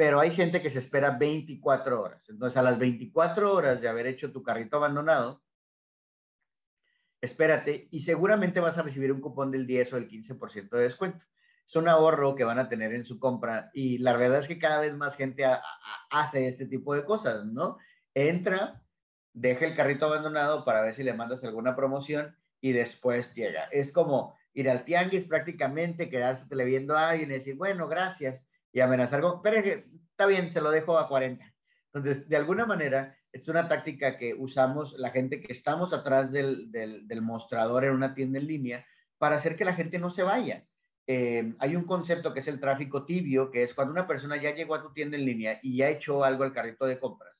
[0.00, 2.26] Pero hay gente que se espera 24 horas.
[2.30, 5.42] Entonces, a las 24 horas de haber hecho tu carrito abandonado,
[7.20, 11.26] espérate y seguramente vas a recibir un cupón del 10 o del 15% de descuento.
[11.66, 14.58] Es un ahorro que van a tener en su compra y la verdad es que
[14.58, 15.44] cada vez más gente
[16.08, 17.76] hace este tipo de cosas, ¿no?
[18.14, 18.82] Entra,
[19.34, 23.64] deja el carrito abandonado para ver si le mandas alguna promoción y después llega.
[23.64, 28.80] Es como ir al tianguis prácticamente, quedarse viendo a alguien y decir, bueno, gracias, y
[28.80, 31.44] amenazar con, pero está bien, se lo dejo a 40.
[31.92, 36.70] Entonces, de alguna manera, es una táctica que usamos la gente que estamos atrás del,
[36.70, 38.86] del, mostrador en una tienda en línea
[39.18, 40.64] para hacer que la gente no se vaya.
[41.06, 44.54] Eh, hay un concepto que es el tráfico tibio, que es cuando una persona ya
[44.54, 47.36] llegó a tu tienda en línea y ya echó algo al carrito de compras.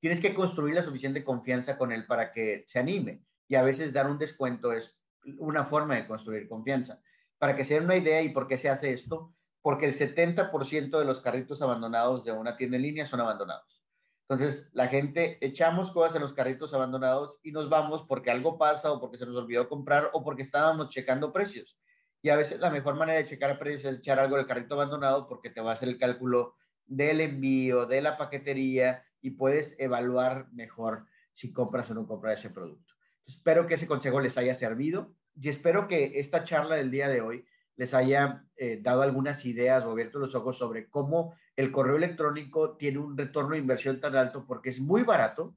[0.00, 3.22] Tienes que construir la suficiente confianza con él para que se anime.
[3.48, 5.00] Y a veces dar un descuento es
[5.38, 7.00] una forma de construir confianza.
[7.38, 9.35] Para que se den una idea y por qué se hace esto,
[9.66, 13.82] porque el 70% de los carritos abandonados de una tienda en línea son abandonados.
[14.28, 18.92] Entonces, la gente echamos cosas en los carritos abandonados y nos vamos porque algo pasa
[18.92, 21.80] o porque se nos olvidó comprar o porque estábamos checando precios.
[22.22, 25.26] Y a veces la mejor manera de checar precios es echar algo del carrito abandonado
[25.26, 26.54] porque te va a hacer el cálculo
[26.84, 32.50] del envío, de la paquetería y puedes evaluar mejor si compras o no compras ese
[32.50, 32.94] producto.
[33.26, 37.20] Espero que ese consejo les haya servido y espero que esta charla del día de
[37.20, 37.44] hoy
[37.76, 42.76] les haya eh, dado algunas ideas o abierto los ojos sobre cómo el correo electrónico
[42.76, 45.56] tiene un retorno de inversión tan alto porque es muy barato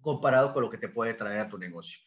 [0.00, 1.98] comparado con lo que te puede traer a tu negocio.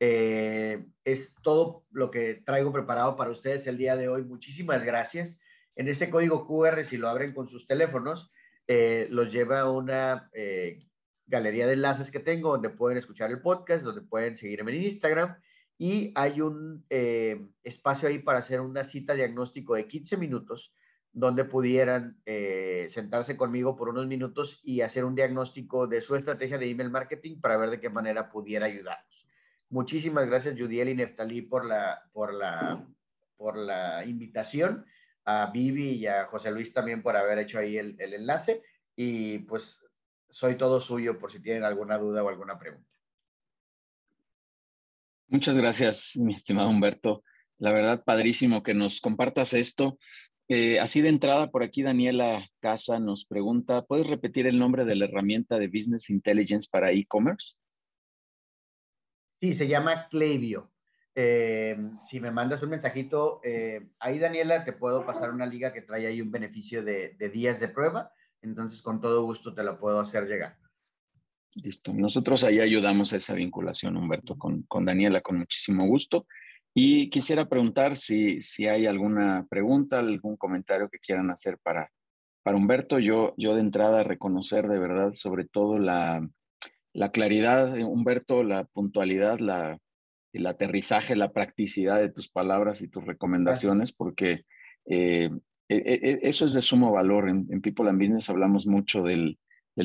[0.00, 4.24] Eh, es todo lo que traigo preparado para ustedes el día de hoy.
[4.24, 5.38] Muchísimas gracias.
[5.76, 8.32] En este código QR, si lo abren con sus teléfonos,
[8.66, 10.30] eh, los lleva a una
[11.26, 15.36] galería de enlaces que tengo donde pueden escuchar el podcast, donde pueden seguirme en Instagram
[15.82, 20.72] y hay un eh, espacio ahí para hacer una cita diagnóstico de 15 minutos
[21.12, 26.56] donde pudieran eh, sentarse conmigo por unos minutos y hacer un diagnóstico de su estrategia
[26.56, 29.26] de email marketing para ver de qué manera pudiera ayudarnos.
[29.70, 32.86] Muchísimas gracias, Judiel y Neftalí, por la, por la,
[33.36, 34.86] por la invitación,
[35.24, 38.62] a Vivi y a José Luis también por haber hecho ahí el, el enlace.
[38.94, 39.80] Y pues
[40.30, 42.91] soy todo suyo por si tienen alguna duda o alguna pregunta.
[45.32, 47.24] Muchas gracias, mi estimado Humberto.
[47.56, 49.98] La verdad, padrísimo que nos compartas esto.
[50.46, 54.94] Eh, así de entrada, por aquí Daniela Casa nos pregunta, ¿puedes repetir el nombre de
[54.94, 57.56] la herramienta de Business Intelligence para e-commerce?
[59.40, 60.70] Sí, se llama Clavio.
[61.14, 61.78] Eh,
[62.10, 66.06] si me mandas un mensajito, eh, ahí Daniela, te puedo pasar una liga que trae
[66.06, 68.12] ahí un beneficio de, de días de prueba
[68.42, 70.58] entonces, con todo gusto te lo puedo hacer llegar.
[71.54, 71.92] Listo.
[71.92, 76.26] Nosotros ahí ayudamos a esa vinculación, Humberto, con, con Daniela, con muchísimo gusto.
[76.74, 81.90] Y quisiera preguntar si, si hay alguna pregunta, algún comentario que quieran hacer para,
[82.42, 82.98] para Humberto.
[82.98, 86.26] Yo, yo de entrada reconocer de verdad sobre todo la,
[86.94, 89.78] la claridad, Humberto, la puntualidad, la,
[90.32, 94.44] el aterrizaje, la practicidad de tus palabras y tus recomendaciones, porque
[94.86, 95.30] eh,
[95.68, 97.28] e, e, e, eso es de sumo valor.
[97.28, 99.38] En, People and Business hablamos mucho del,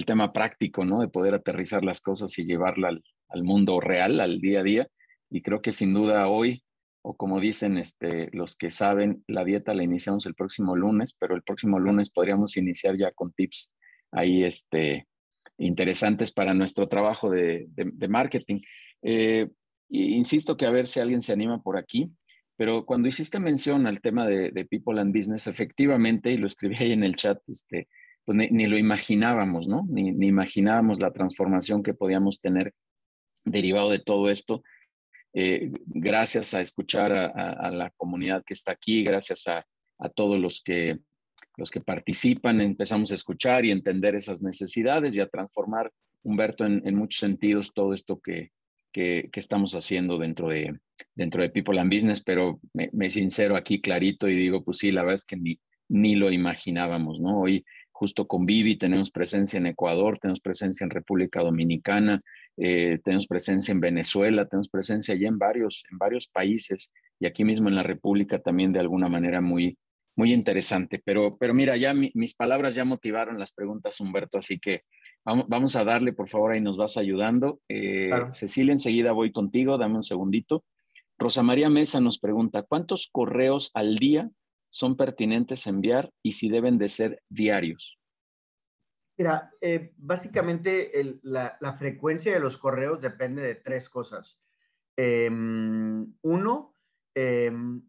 [0.06, 1.02] tema práctico, ¿no?
[1.02, 2.90] De poder aterrizar las cosas y llevarla
[3.30, 4.88] al, mundo real, al día a día.
[5.30, 6.64] Y creo que sin duda hoy,
[7.02, 11.36] o como dicen este, los que saben, la dieta la iniciamos el próximo lunes, pero
[11.36, 13.74] el próximo lunes podríamos iniciar ya con tips
[14.12, 15.08] ahí este,
[15.58, 17.68] interesantes para nuestro trabajo de,
[18.10, 18.62] marketing.
[19.02, 19.50] Eh,
[19.90, 22.12] insisto que a ver si alguien se anima por aquí.
[22.58, 26.92] Pero cuando hiciste mención al tema de, People and Business, efectivamente, y lo escribí ahí
[26.92, 27.88] en el chat, este,
[28.28, 29.86] pues ni, lo imaginábamos, ¿no?
[29.88, 32.74] Ni, imaginábamos la transformación que podíamos tener
[33.46, 34.64] derivado de todo esto.
[35.34, 39.66] Eh, gracias a escuchar a, la comunidad que está aquí, gracias a,
[40.14, 41.00] todos los que,
[41.56, 45.90] los que participan, empezamos a escuchar y entender esas necesidades y a transformar,
[46.22, 48.52] Humberto, en muchos sentidos todo esto que,
[48.92, 50.78] que, estamos haciendo dentro de,
[51.16, 54.92] dentro de People and Business, pero me, me, sincero aquí clarito y digo, pues sí,
[54.92, 57.40] la verdad es que ni, ni lo imaginábamos, ¿no?
[57.40, 57.64] Hoy
[57.98, 62.22] justo con Vivi tenemos presencia en Ecuador, tenemos presencia en República Dominicana,
[62.56, 67.44] eh, tenemos presencia en Venezuela, tenemos presencia allá en varios, en varios países y aquí
[67.44, 69.78] mismo en la República también de alguna manera muy,
[70.16, 71.02] muy interesante.
[71.04, 74.84] Pero, pero mira, ya mis palabras ya motivaron las preguntas, Humberto, así que
[75.50, 77.60] Vamos, a darle, por favor, ahí nos vas ayudando.
[77.68, 80.64] Eh, Cecilia, enseguida voy contigo, dame un segundito.
[81.18, 84.30] Rosa María Mesa nos pregunta, ¿cuántos correos al día
[84.78, 87.98] son pertinentes enviar y si deben de ser diarios?
[89.18, 94.40] Mira, eh, básicamente la, frecuencia de los correos depende de tres cosas.
[94.96, 96.76] Em, uno,
[97.16, 97.82] em,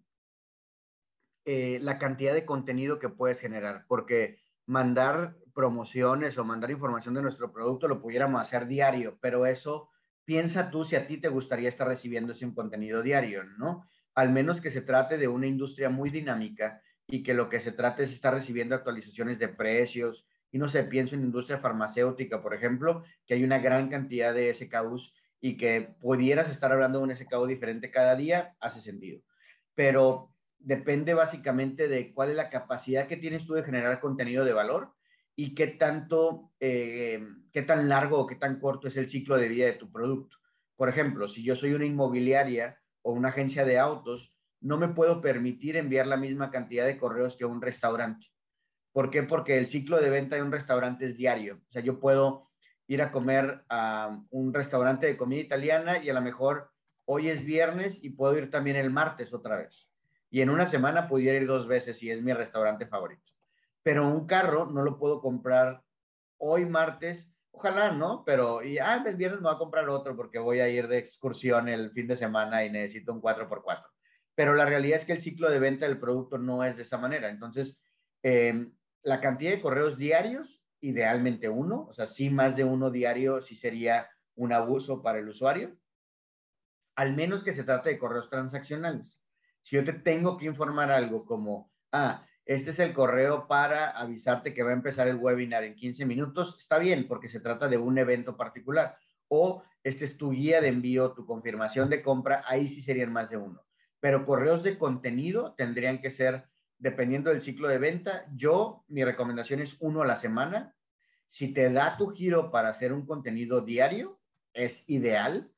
[1.44, 7.22] eh, la cantidad de contenido que puedes generar, porque mandar promociones o mandar información de
[7.22, 9.90] nuestro producto lo pudiéramos hacer diario, pero eso
[10.24, 13.86] piensa tú si a ti te gustaría estar recibiendo ese contenido diario, ¿no?
[14.18, 17.70] Al menos que se trate de una industria muy dinámica y que lo que se
[17.70, 20.26] trate es estar recibiendo actualizaciones de precios.
[20.50, 24.52] Y no sé, pienso en industria farmacéutica, por ejemplo, que hay una gran cantidad de
[24.52, 29.22] SKUs y que pudieras estar hablando de un SKU diferente cada día, hace sentido.
[29.76, 34.52] Pero depende básicamente de cuál es la capacidad que tienes tú de generar contenido de
[34.52, 34.94] valor
[35.36, 39.46] y qué tanto, eh, qué tan largo o qué tan corto es el ciclo de
[39.46, 40.38] vida de tu producto.
[40.74, 45.20] Por ejemplo, si yo soy una inmobiliaria o una agencia de autos, no me puedo
[45.20, 48.26] permitir enviar la misma cantidad de correos que un restaurante.
[48.92, 49.10] ¿Por?
[49.26, 51.60] Porque el ciclo de venta de un restaurante es diario.
[51.68, 52.50] O sea, yo puedo
[52.86, 56.70] ir a comer a un restaurante de comida italiana y a lo mejor
[57.04, 59.90] hoy es viernes y puedo ir también el martes otra vez.
[60.30, 63.32] Y en una semana pudiera ir dos veces si es mi restaurante favorito
[63.88, 65.82] pero un carro no lo puedo comprar
[66.36, 67.26] hoy martes,
[67.58, 68.24] ojalá, ¿no?
[68.24, 70.98] Pero, y, ah, el viernes me voy a comprar otro porque voy a ir de
[70.98, 73.84] excursión el fin de semana y necesito un 4x4.
[74.34, 76.98] Pero la realidad es que el ciclo de venta del producto no es de esa
[76.98, 77.28] manera.
[77.28, 77.78] Entonces,
[78.22, 83.40] em, la cantidad de correos diarios, idealmente uno, o sea, sí más de uno diario,
[83.40, 85.76] sí sería un abuso para el usuario,
[86.94, 89.22] al menos que se trate de correos transaccionales.
[89.62, 94.54] Si yo te tengo que informar algo como, ah, este es el correo para avisarte
[94.54, 96.56] que va a empezar el webinar en 15 minutos.
[96.58, 98.96] Está bien, porque se trata de un evento particular.
[99.28, 103.28] O este es tu guía de envío, tu confirmación de compra, ahí sí serían más
[103.28, 103.66] de uno.
[104.00, 109.60] Pero correos de contenido tendrían que ser, dependiendo del ciclo de venta, yo, mi recomendación
[109.60, 110.74] es uno a la semana.
[111.28, 114.22] Si te da tu giro para hacer un contenido diario,
[114.54, 115.52] es ideal.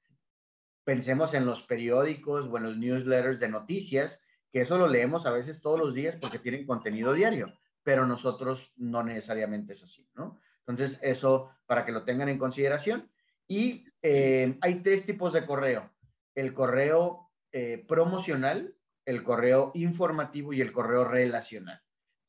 [0.82, 4.20] Pensemos en los periódicos o en los newsletters de noticias
[4.52, 8.72] que eso lo leemos a veces todos los días porque tienen contenido diario, pero nosotros
[8.76, 10.38] no necesariamente es así, ¿no?
[10.66, 13.10] Entonces, eso para que lo tengan en consideración.
[13.48, 15.90] Y eh, hay tres tipos de correo.
[16.34, 18.74] El correo eh, promocional,
[19.04, 21.80] el correo informativo y el correo relacional.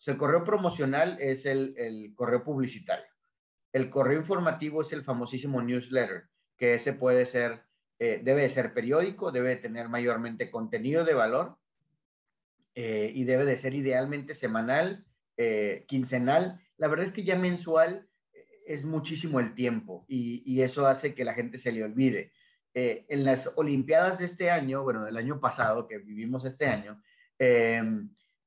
[0.07, 3.05] el correo promocional es el, el correo publicitario.
[3.71, 7.63] El correo informativo es el famosísimo newsletter, que ese puede ser,
[7.99, 11.57] eh, debe de ser periódico, debe de tener mayormente contenido de valor
[12.73, 15.05] eh, y debe de ser idealmente semanal,
[15.37, 16.61] eh, quincenal.
[16.77, 21.25] La verdad es que ya mensual eh, es muchísimo el tiempo y, eso hace que
[21.25, 22.31] la gente se le olvide.
[22.73, 27.01] en las Olimpiadas de este año, bueno, del año pasado que vivimos este año,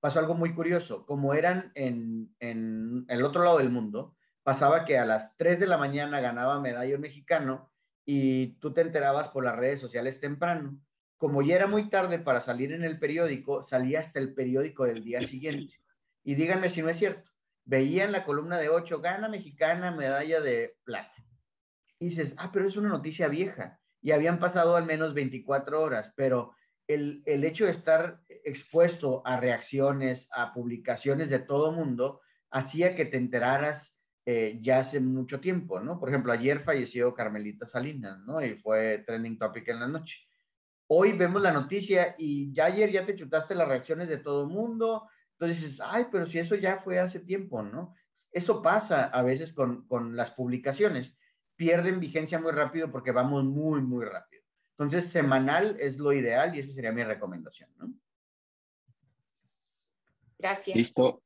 [0.00, 1.04] pasó algo muy curioso.
[1.04, 5.66] Como eran en, en, el otro lado del mundo, pasaba que a las 3 de
[5.66, 7.70] la mañana ganaba medalla mexicano
[8.06, 10.78] y tú te enterabas por las redes sociales temprano
[11.24, 15.02] como ya era muy tarde para salir en el periódico, salía hasta el periódico del
[15.02, 15.72] día siguiente.
[16.22, 17.30] Y díganme si no es cierto.
[17.64, 21.14] Veía en la columna de 8, gana mexicana medalla de plata.
[21.98, 23.80] Y dices, ah, pero es una noticia vieja.
[24.02, 26.54] Y habían pasado al menos 24 horas, pero
[26.86, 32.20] el, hecho de estar expuesto a reacciones, a publicaciones de todo mundo,
[32.50, 35.98] hacía que te enteraras eh, ya hace mucho tiempo, ¿no?
[35.98, 38.44] Por ejemplo, ayer falleció Carmelita Salinas, ¿no?
[38.44, 40.18] Y fue trending topic en la noche
[40.86, 44.50] hoy vemos la noticia y ya ayer ya te chutaste las reacciones de todo el
[44.50, 47.94] mundo, entonces dices, ay, pero si eso ya fue hace tiempo, ¿no?
[48.30, 51.16] Eso pasa a veces con, con las publicaciones,
[51.56, 54.42] pierden vigencia muy rápido porque vamos muy, muy rápido.
[54.76, 57.92] Entonces, semanal es lo ideal y esa sería mi recomendación, ¿no?
[60.38, 60.76] Gracias.
[60.76, 61.22] Listo.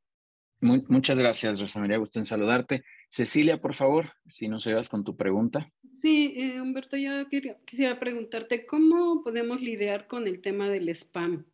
[0.61, 1.97] muchas gracias, Rosa María.
[1.97, 2.85] Gusto en saludarte.
[3.09, 5.73] Cecilia, por favor, si nos ayudas con tu pregunta.
[5.93, 7.27] Sí, eh, Humberto, yo
[7.65, 11.45] quisiera preguntarte, ¿cómo podemos lidiar con el tema del spam?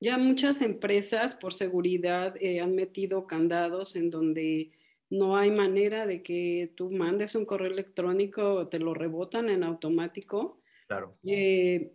[0.00, 4.72] Ya muchas empresas, por seguridad, eh, han metido candados en donde
[5.10, 10.60] no hay manera de que tú mandes un correo electrónico, te lo rebotan en automático.
[10.88, 11.16] Claro.
[11.24, 11.92] Eh,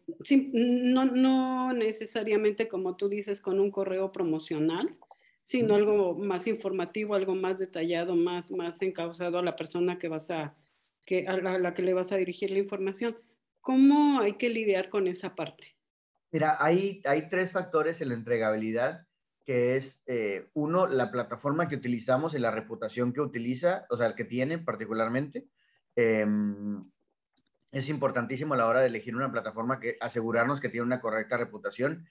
[0.53, 4.95] no, no necesariamente, como tú dices, con un correo promocional,
[5.47, 10.29] sino algo más informativo, algo más detallado, más, más encauzado a la persona que vas
[10.29, 10.53] a,
[11.05, 13.17] que, a la, que le vas a dirigir la información.
[13.61, 15.77] ¿Cómo hay que lidiar con esa parte?
[16.33, 19.07] Mira, hay, hay tres factores en la entregabilidad,
[19.45, 24.07] que es, eh, uno, la plataforma que utilizamos y la reputación que utiliza, o sea,
[24.07, 25.47] el que tiene particularmente.
[25.95, 26.83] Em,
[27.71, 31.37] es importantísimo a la hora de elegir una plataforma que asegurarnos que tiene una correcta
[31.37, 32.05] reputación.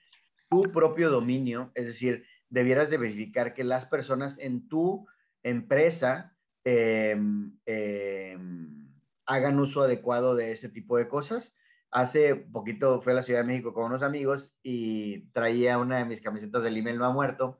[0.49, 5.07] Tu propio dominio, es decir, debieras de verificar que las personas en tu
[5.43, 8.89] empresa em, em,
[9.25, 11.53] hagan uso adecuado de ese tipo de cosas.
[11.91, 16.05] Hace poquito fui a la Ciudad de México con unos amigos y traía una de
[16.05, 17.57] mis camisetas del email no ha muerto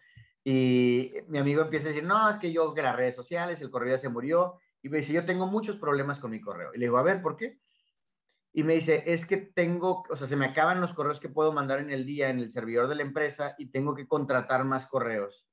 [0.49, 3.69] y mi amigo empieza a decir, no, es que yo que las redes sociales, el
[3.69, 6.73] correo ya se murió y me dice, yo tengo muchos problemas con mi correo.
[6.73, 7.59] Y le digo, a ver, ¿por qué?
[8.57, 11.53] Y me dice, es que tengo, o sea, se me acaban los correos que puedo
[11.53, 14.87] mandar en el día en el servidor de la empresa y tengo que contratar más
[14.87, 15.47] correos.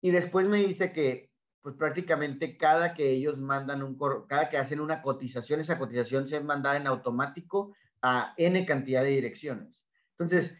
[0.00, 1.30] Y después me dice que,
[1.60, 6.26] pues prácticamente cada que ellos mandan un correo, cada que hacen una cotización, esa cotización
[6.26, 9.84] se es mandada en automático a N cantidad de direcciones.
[10.12, 10.58] Entonces,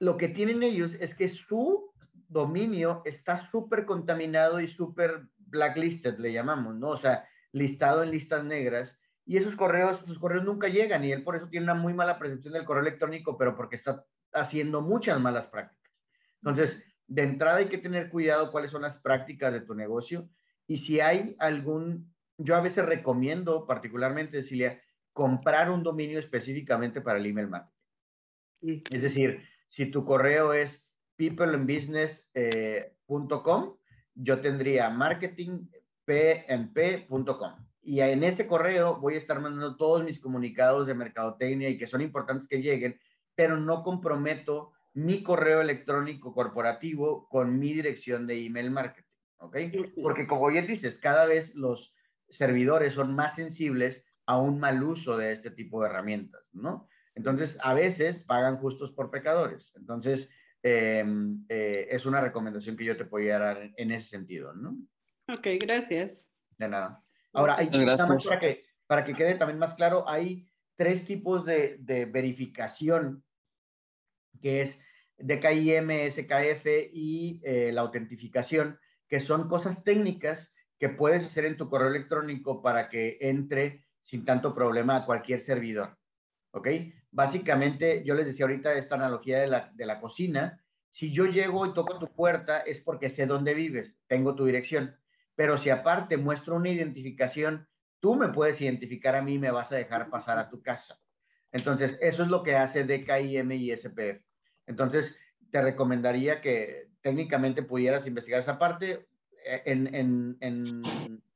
[0.00, 1.92] lo que tienen ellos es que su
[2.26, 6.88] dominio está súper contaminado y súper blacklisted, le llamamos, ¿no?
[6.88, 8.98] O sea, listado en listas negras.
[9.28, 12.18] Y esos correos, sus correos nunca llegan y él por eso tiene una muy mala
[12.18, 15.92] percepción del correo electrónico, pero porque está haciendo muchas malas prácticas.
[16.42, 20.30] Entonces, de entrada hay que tener cuidado cuáles son las prácticas de tu negocio
[20.66, 24.80] y si hay algún, yo a veces recomiendo particularmente, Cecilia,
[25.12, 27.76] comprar un dominio específicamente para el email marketing.
[28.90, 32.94] Es decir, si tu correo es peopleandbusiness.com, eh,
[34.14, 37.67] yo tendría marketingpnp.com.
[37.88, 41.86] Y en ese correo voy a estar mandando todos mis comunicados de mercadotecnia y que
[41.86, 43.00] son importantes que lleguen,
[43.34, 49.08] pero no comprometo mi correo electrónico corporativo con mi dirección de email marketing.
[49.38, 49.56] ¿Ok?
[50.02, 51.94] Porque como bien dices, cada vez los
[52.28, 56.90] servidores son más sensibles a un mal uso de este tipo de herramientas, ¿no?
[57.14, 59.72] Entonces, a veces pagan justos por pecadores.
[59.76, 60.28] Entonces,
[60.62, 64.76] em, eh, es una recomendación que yo te podría dar en ese sentido, ¿no?
[65.28, 66.12] Ok, gracias.
[66.58, 67.02] De nada.
[67.32, 72.06] Ahora, hay, para, que, para que quede también más claro, hay tres tipos de, de
[72.06, 73.24] verificación,
[74.40, 74.82] que es
[75.18, 81.68] DKIM, SKF y eh, la autentificación, que son cosas técnicas que puedes hacer en tu
[81.68, 85.98] correo electrónico para que entre sin tanto problema a cualquier servidor.
[86.52, 86.68] ¿Ok?
[87.10, 90.62] Básicamente, yo les decía ahorita esta analogía de la, de la cocina.
[90.90, 94.97] Si yo llego y toco tu puerta es porque sé dónde vives, tengo tu dirección.
[95.38, 97.68] Pero si aparte muestro una identificación,
[98.00, 100.98] tú me puedes identificar a mí y me vas a dejar pasar a tu casa.
[101.52, 104.20] Entonces, eso es lo que hace DKIM y SPF.
[104.66, 105.16] Entonces,
[105.52, 109.06] te recomendaría que técnicamente pudieras investigar esa parte.
[109.46, 110.82] Eh, en, en, en,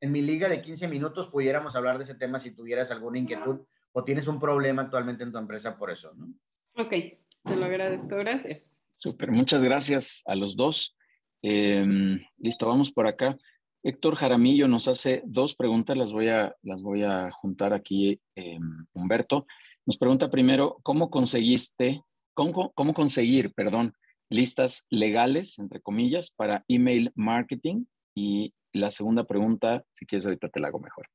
[0.00, 3.60] en, mi liga de 15 minutos pudiéramos hablar de ese tema si tuvieras alguna inquietud
[3.92, 6.34] o tienes un problema actualmente en tu empresa por eso, ¿no?
[6.74, 8.62] Ok, te lo agradezco, gracias.
[8.96, 10.96] Súper, muchas gracias a los dos.
[11.40, 13.38] Em, listo, vamos por acá.
[13.82, 18.86] Héctor Jaramillo nos hace dos preguntas, las voy a, las voy a juntar aquí, em,
[18.92, 19.46] Humberto.
[19.84, 22.02] Nos pregunta primero, ¿cómo conseguiste
[22.34, 23.94] cómo, conseguir, perdón,
[24.28, 27.84] listas legales, entre comillas, para email marketing.
[28.14, 31.08] Y la segunda pregunta, si quieres, ahorita te la hago mejor.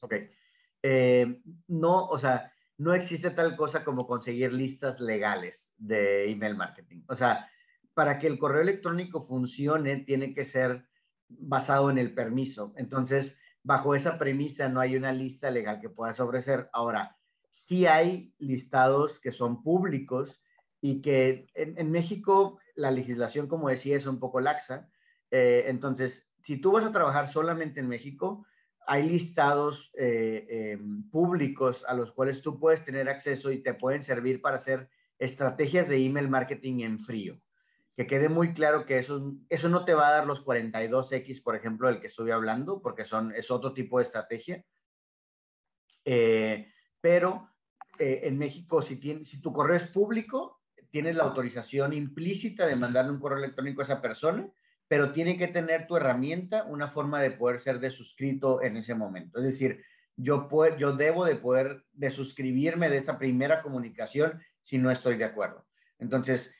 [0.00, 0.14] Ok.
[0.82, 7.02] Eh, no, o sea, no existe tal cosa como conseguir listas legales de email marketing.
[7.08, 7.48] O sea,
[7.94, 10.86] para que el correo electrónico funcione, tiene que ser
[11.40, 12.72] basado en el permiso.
[12.76, 16.68] Entonces, bajo esa premisa, no hay una lista legal que puedas ofrecer.
[16.72, 17.16] Ahora,
[17.50, 20.40] sí hay listados que son públicos
[20.80, 24.88] y que en, México la legislación, como decía, es un poco laxa.
[25.30, 28.44] Eh, entonces, si tú vas a trabajar solamente en México,
[28.86, 34.02] hay listados eh, em, públicos a los cuales tú puedes tener acceso y te pueden
[34.02, 37.40] servir para hacer estrategias de email marketing en frío.
[37.96, 41.56] Que quede muy claro que eso, eso no te va a dar los 42X, por
[41.56, 44.64] ejemplo, del que estoy hablando, porque son, es otro tipo de estrategia.
[46.04, 47.50] Eh, pero
[47.98, 53.12] eh, en México, si, si tu correo es público, tienes la autorización implícita de mandarle
[53.12, 54.50] un correo electrónico a esa persona,
[54.88, 59.38] pero tiene que tener tu herramienta una forma de poder ser desuscrito en ese momento.
[59.38, 59.82] Es decir,
[60.16, 65.24] yo, puedo, yo debo de poder desuscribirme de esa primera comunicación si no estoy de
[65.24, 65.66] acuerdo.
[65.98, 66.54] Entonces,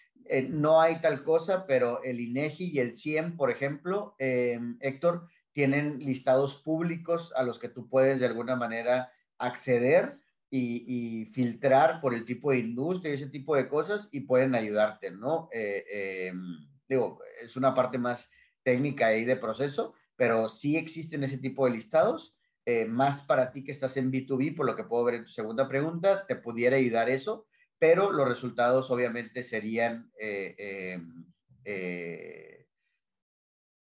[0.50, 5.98] no hay tal cosa, pero el INEGI y el CIEM, por ejemplo, eh, Héctor, tienen
[5.98, 10.18] listados públicos a los que tú puedes de alguna manera acceder
[10.50, 15.10] y, filtrar por el tipo de industria y ese tipo de cosas y pueden ayudarte,
[15.10, 15.48] ¿no?
[15.52, 18.30] Eh, em, digo, es una parte más
[18.62, 22.36] técnica y de proceso, pero sí existen ese tipo de listados.
[22.64, 25.30] Eh, más para ti que estás en B2B, por lo que puedo ver en tu
[25.30, 27.46] segunda pregunta, te pudiera ayudar eso,
[27.82, 31.24] pero los resultados obviamente serían eh, em,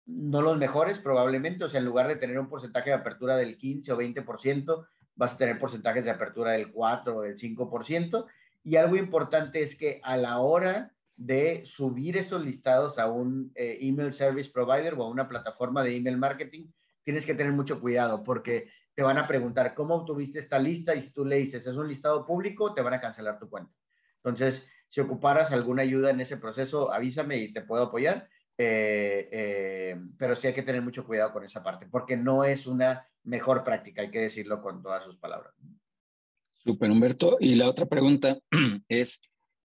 [0.07, 3.59] no los mejores probablemente, o sea, en lugar de tener un porcentaje de apertura del
[3.59, 8.26] 15 o 20%, vas a tener porcentajes de apertura del 4 o del 5%.
[8.64, 13.76] Y algo importante es que a la hora de subir esos listados a un eh,
[13.82, 16.68] email service provider o a una plataforma de email marketing,
[17.05, 21.03] tienes que tener mucho cuidado porque te van a preguntar cómo obtuviste esta lista y
[21.03, 23.82] si tú le dices es un listado público, te van a cancelar tu cuenta.
[24.25, 28.29] Entonces, si ocuparas alguna ayuda en ese proceso, avísame y te puedo apoyar.
[28.59, 32.66] Eh, eh, pero sí hay que tener mucho cuidado con esa parte porque no es
[32.66, 35.55] una mejor práctica, hay que decirlo con todas sus palabras.
[36.64, 37.39] Super, Humberto.
[37.41, 38.39] Y la otra pregunta
[38.89, 39.20] es,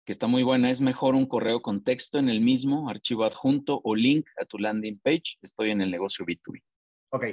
[0.05, 3.81] que está muy buena, ¿es mejor un correo con texto en el mismo, archivo adjunto
[3.83, 5.37] o link a tu landing page?
[5.41, 6.63] Estoy en el negocio B2B.
[7.09, 7.25] Ok.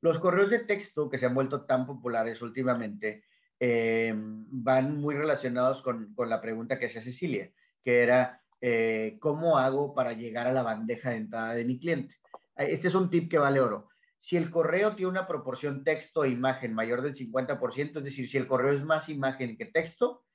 [0.00, 3.24] Los correos de texto que se han vuelto tan populares últimamente
[3.66, 7.50] eh, van muy relacionados con, con, la pregunta que hacía Cecilia,
[7.82, 12.16] que era, eh, ¿cómo hago para llegar a la bandeja de entrada de mi cliente?
[12.56, 13.88] Este es un tip que vale oro.
[14.18, 18.70] Si el correo tiene una proporción texto-imagen mayor del 50%, es decir, si el correo
[18.70, 20.26] es más imagen que texto,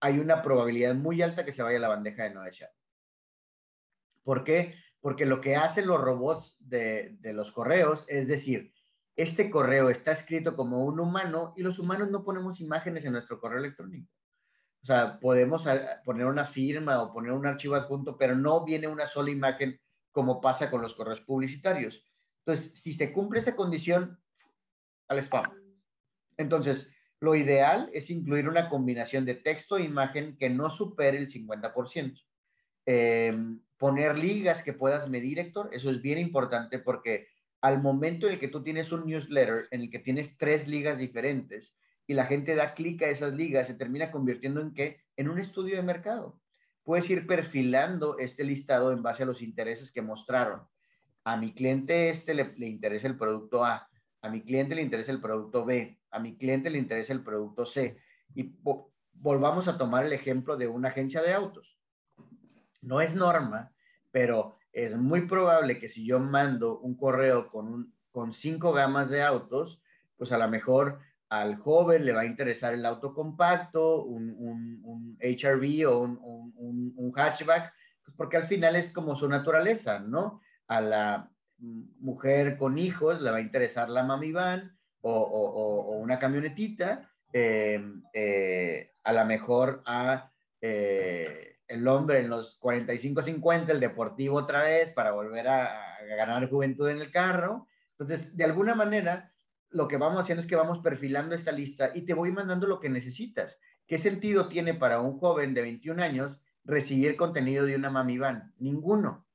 [0.00, 2.74] hay una probabilidad muy alta que se vaya a la bandeja de no deseado.
[4.24, 4.74] ¿Por qué?
[5.00, 8.72] Porque lo que hacen los robots de, de los correos es decir,
[9.16, 13.40] este correo está escrito como un humano y los humanos no ponemos imágenes en nuestro
[13.40, 14.10] correo electrónico.
[14.82, 15.64] O sea, podemos
[16.04, 19.80] poner una firma o poner un archivo adjunto, pero no viene una sola imagen
[20.12, 22.04] como pasa con los correos publicitarios.
[22.44, 24.18] Entonces, si se cumple esa condición,
[25.08, 25.44] al spam.
[26.36, 26.90] Entonces,
[27.20, 32.20] lo ideal es incluir una combinación de texto e imagen que no supere el 50%.
[32.84, 37.28] Em, poner ligas que puedas medir, Héctor, eso es bien importante porque
[37.66, 40.98] al momento en el que tú tienes un newsletter en el que tienes tres ligas
[40.98, 45.00] diferentes y la gente da clic a esas ligas, se termina convirtiendo en qué?
[45.16, 46.40] En un estudio de mercado.
[46.84, 50.62] Puedes ir perfilando este listado en base a los intereses que mostraron
[51.26, 53.88] a mi cliente este le, interesa el producto A,
[54.22, 57.66] a mi cliente le interesa el producto B, a mi cliente le interesa el producto
[57.66, 57.98] C.
[58.36, 58.54] Y
[59.12, 61.80] volvamos a tomar el ejemplo de una agencia de autos.
[62.80, 63.72] No es norma,
[64.12, 69.08] pero es muy probable que si yo mando un correo con, un, con cinco gamas
[69.08, 69.80] de autos,
[70.18, 71.00] pues a lo mejor
[71.30, 77.12] al joven le va a interesar el auto compacto, un, un, HRV o un, un,
[77.16, 77.72] hatchback,
[78.04, 80.40] pues porque al final es como su naturaleza, ¿no?
[80.68, 87.08] a la mujer con hijos le va a interesar la mami van o, una camionetita,
[87.32, 87.80] eh,
[88.12, 94.92] eh, a lo mejor a eh, el hombre en los 45-50, el deportivo otra vez
[94.92, 95.82] para volver a,
[96.16, 97.66] ganar juventud en el carro.
[97.98, 99.32] Entonces, de alguna manera,
[99.70, 102.78] lo que vamos haciendo es que vamos perfilando esta lista y te voy mandando lo
[102.78, 103.58] que necesitas.
[103.86, 108.52] ¿Qué sentido tiene para un joven de 21 años recibir contenido de una mami van?
[108.58, 109.26] Ninguno.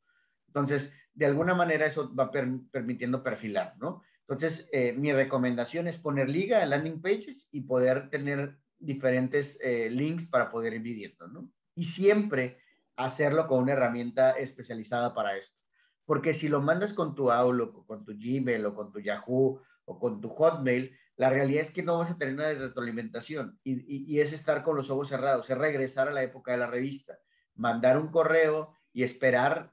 [0.48, 4.02] Entonces, de alguna manera eso va permitiendo perfilar, ¿no?
[4.28, 9.90] Entonces, eh, mi recomendación es poner liga a landing pages y poder tener diferentes eh,
[9.90, 11.50] links para poder ir midiendo, ¿no?
[11.76, 12.60] Y siempre
[12.96, 15.58] hacerlo con una herramienta especializada para esto.
[16.06, 19.62] Porque si lo mandas con tu Outlook o con tu Gmail o con tu Yahoo
[19.86, 23.60] o con tu Hotmail, la realidad es que no vas a tener nada de retroalimentación
[23.64, 26.68] y, y es estar con los ojos cerrados, es regresar a la época de la
[26.68, 27.20] revista,
[27.56, 29.72] mandar un correo y esperar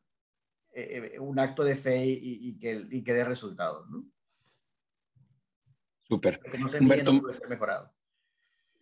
[0.72, 4.04] eh, eh, un acto de fe y, que, y que dé resultados, ¿no?
[6.04, 6.40] Súper.
[6.80, 7.12] Humberto,
[7.48, 7.92] mejorado.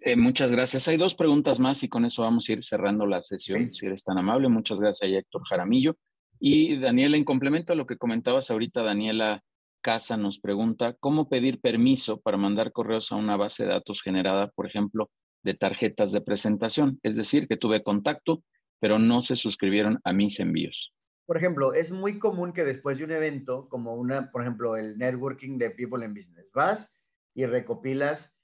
[0.01, 0.86] Eh, muchas gracias.
[0.88, 4.05] Hay dos preguntas más y con eso vamos a ir cerrando la sesión, si eres
[4.05, 4.49] tan amable.
[4.49, 5.97] Muchas gracias a Héctor Jaramillo.
[6.38, 9.42] Y Daniela, en complemento a lo que comentabas ahorita, Daniela
[9.80, 14.49] Casa nos pregunta, ¿cómo pedir permiso para mandar correos a una base de datos generada,
[14.49, 15.11] por ejemplo,
[15.42, 16.99] de tarjetas de presentación?
[17.03, 18.42] Es decir, que tuve contacto,
[18.80, 20.92] pero no se suscribieron a mis envíos
[21.26, 24.97] por ejemplo, es muy común que después de un evento, como una, por ejemplo, el
[24.97, 26.94] networking de People in Business, vas
[27.34, 28.36] y recopilas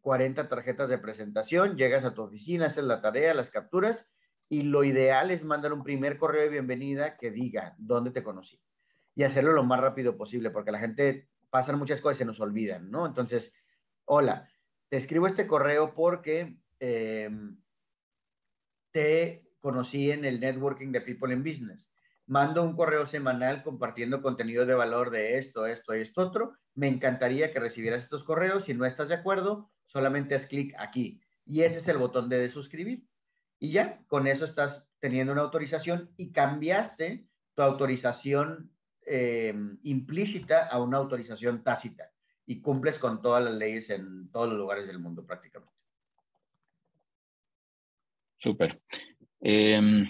[0.00, 4.08] 40 eh, tarjetas de presentación, llegas a tu oficina, haces la tarea, las capturas,
[4.48, 8.60] y lo ideal es mandar un primer correo de bienvenida que diga dónde te conocí.
[9.14, 12.40] Y hacerlo lo más rápido posible, porque la gente pasan muchas cosas y se nos
[12.40, 13.06] olvidan, ¿no?
[13.06, 13.52] Entonces,
[14.06, 14.48] hola,
[14.88, 17.60] te escribo este correo porque em,
[18.90, 21.92] te conocí en el networking de People in Business
[22.26, 26.56] mando un correo semanal compartiendo contenido de valor de esto, esto y esto otro.
[26.74, 28.64] Me encantaría que recibieras estos correos.
[28.64, 31.20] Si no estás de acuerdo, solamente haz clic aquí.
[31.44, 33.06] Y ese es el botón de suscribir.
[33.58, 38.72] Y ya, con eso estás teniendo una autorización y cambiaste tu autorización
[39.06, 42.10] eh, implícita a una autorización tácita
[42.46, 45.74] y cumples con todas las leyes en todos los lugares del mundo prácticamente.
[48.38, 48.80] Súper.
[49.40, 50.08] Em,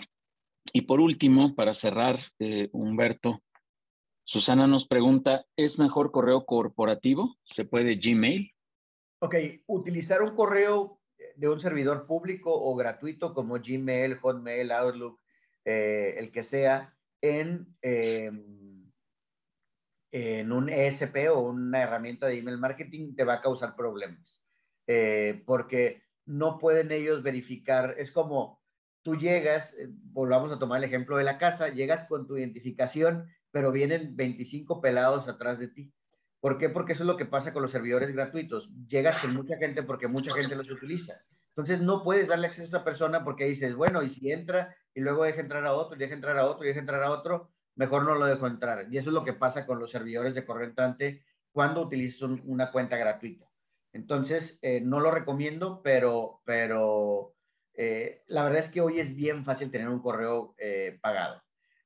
[0.73, 3.43] y por último, para cerrar, eh, Humberto,
[4.33, 7.37] Susana nos pregunta, ¿es mejor correo corporativo?
[7.45, 8.51] ¿Se puede Gmail?
[9.19, 9.35] Ok,
[9.67, 11.03] utilizar un correo
[11.37, 15.21] de un servidor público o gratuito como Gmail, Hotmail, Outlook,
[15.67, 18.91] eh, el que sea, en, em,
[20.11, 24.43] en un ESP o una herramienta de email marketing te va a causar problemas.
[24.87, 28.63] Eh, porque no pueden ellos verificar, es como
[29.03, 33.29] tú llegas, eh, volvamos a tomar el ejemplo de la casa, llegas con tu identificación,
[33.53, 35.93] pero vienen 25 pelados atrás de ti.
[36.41, 36.69] ¿Por qué?
[36.69, 38.69] Porque eso es lo que pasa con los servidores gratuitos.
[38.89, 41.23] Llegas con mucha gente porque mucha gente los utiliza.
[41.51, 45.01] Entonces no puedes darle acceso a esa persona porque dices, bueno, y si entra y
[45.01, 47.51] luego deja entrar a otro, y deja entrar a otro, y deja entrar a otro,
[47.77, 48.87] mejor no lo dejo entrar.
[48.91, 52.73] Y eso es lo que pasa con los servidores de correo entrante cuando utilizas una
[52.73, 53.47] cuenta gratuita.
[53.93, 57.35] Entonces, eh, no lo recomiendo, pero, pero
[57.75, 61.43] eh, la verdad es que hoy es bien fácil tener un correo eh, pagado.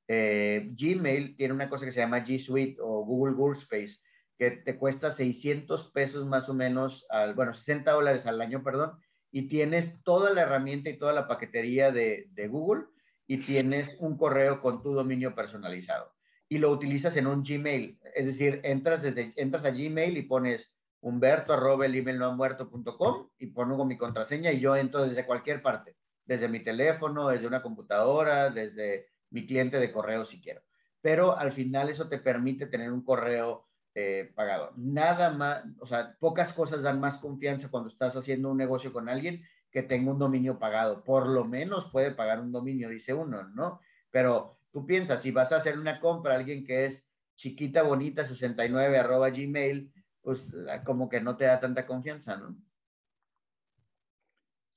[0.07, 3.99] Gmail tiene una cosa que se llama G Suite o Google Workspace,
[4.37, 8.99] que te cuesta 600 pesos más o menos, al, bueno, 60 dólares al año, perdón,
[9.31, 12.85] y tienes toda la herramienta y toda la paquetería de, de Google
[13.25, 16.17] y tienes un correo con tu dominio personalizado
[16.49, 17.99] y lo utilizas en un Gmail.
[18.15, 23.29] Es decir, entras, desde, entras a Gmail y pones humberto arroba el email no muerto.com
[23.37, 27.61] y pongo mi contraseña y yo entro desde cualquier parte, desde mi teléfono, desde una
[27.61, 30.61] computadora, desde mi cliente de correo si quiero.
[31.01, 34.73] Pero al final eso te permite tener un correo eh, pagado.
[34.75, 39.09] Nada más, o sea, pocas cosas dan más confianza cuando estás haciendo un negocio con
[39.09, 41.03] alguien que tenga un dominio pagado.
[41.03, 43.79] Por lo menos puede pagar un dominio, dice uno, ¿no?
[44.11, 48.23] Pero tú piensas, si vas a hacer una compra a alguien que es chiquita, bonita,
[48.25, 49.91] 69 arroba gmail,
[50.21, 50.47] pues
[50.83, 52.55] como que no te da tanta confianza, ¿no?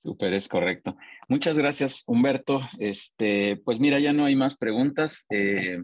[0.03, 0.97] Súper, es correcto.
[1.29, 2.63] Muchas gracias, Humberto.
[2.79, 5.27] Este, pues mira, ya no hay más preguntas.
[5.31, 5.83] Eh,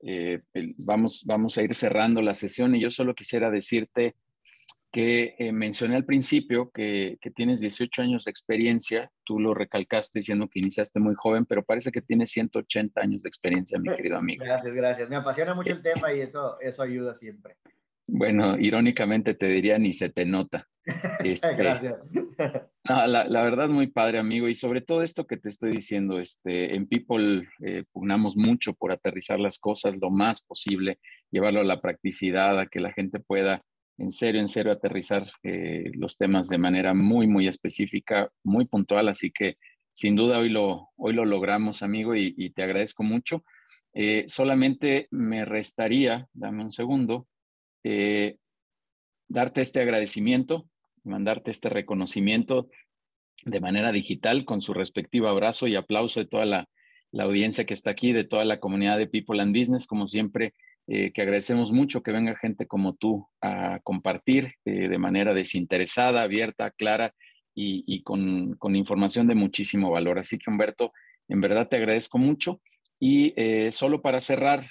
[0.00, 0.40] eh,
[0.76, 4.14] vamos, vamos a ir cerrando la sesión y yo solo quisiera decirte
[4.90, 10.48] que eh, mencioné al principio que, tienes 18 años de experiencia, tú lo recalcaste diciendo
[10.48, 14.44] que iniciaste muy joven, pero parece que tienes 180 años de experiencia, mi querido amigo.
[14.44, 15.10] Gracias, gracias.
[15.10, 17.56] Me apasiona mucho el tema y eso, eso ayuda siempre.
[18.06, 20.66] Bueno, irónicamente te diría ni se te nota.
[21.24, 21.96] Este, gracias.
[22.84, 24.48] la, verdad, muy padre, amigo.
[24.48, 28.92] Y sobre todo esto que te estoy diciendo, este, en People eh, pugnamos mucho por
[28.92, 30.98] aterrizar las cosas lo más posible,
[31.30, 33.62] llevarlo a la practicidad, a que la gente pueda
[33.98, 39.08] en serio, en serio aterrizar eh, los temas de manera muy, muy específica, muy puntual.
[39.08, 39.56] Así que
[39.92, 43.44] sin duda hoy lo, hoy lo logramos, amigo, y, te agradezco mucho.
[43.92, 47.26] Eh, solamente me restaría, dame un segundo,
[47.82, 48.36] eh,
[49.26, 50.68] darte este agradecimiento,
[51.08, 52.68] mandarte este reconocimiento
[53.44, 56.68] de manera digital con su respectivo abrazo y aplauso de toda la,
[57.18, 59.86] audiencia que está aquí, de toda la comunidad de People and Business.
[59.86, 60.54] Como siempre,
[60.86, 66.22] eh, que agradecemos mucho que venga gente como tú a compartir eh, de manera desinteresada,
[66.22, 67.14] abierta, clara
[67.54, 70.18] y, con, información de muchísimo valor.
[70.18, 70.92] Así que Humberto,
[71.28, 72.60] en verdad te agradezco mucho.
[73.00, 74.70] Y eh, solo para cerrar,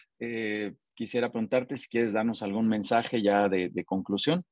[0.97, 4.43] quisiera preguntarte si quieres darnos algún mensaje ya de, conclusión.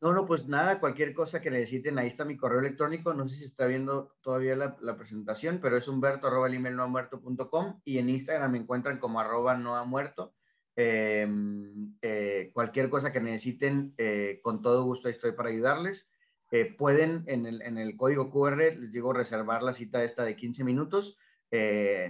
[0.00, 3.36] No, no, pues nada, cualquier cosa que necesiten, ahí está mi correo electrónico, no sé
[3.36, 8.58] si está viendo todavía la, presentación, pero es humberto arroba no y en Instagram me
[8.58, 10.34] encuentran como arroba no ha muerto
[10.80, 16.08] Em, eh, cualquier cosa que necesiten, eh, con todo gusto estoy para ayudarles.
[16.52, 20.36] Eh, pueden en el, en el, código QR, les digo, reservar la cita esta de
[20.36, 21.16] 15 minutos.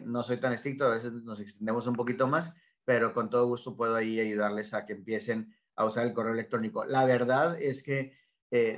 [0.05, 2.55] no soy tan estricto, a veces nos extendemos un poquito más,
[2.85, 6.85] pero con todo gusto puedo ahí ayudarles a que empiecen a usar el correo electrónico.
[6.85, 8.13] La verdad es que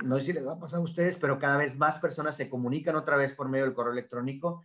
[0.03, 2.49] no sé si les va a pasar a ustedes, pero cada vez más personas se
[2.49, 4.63] comunican otra vez por medio del correo electrónico.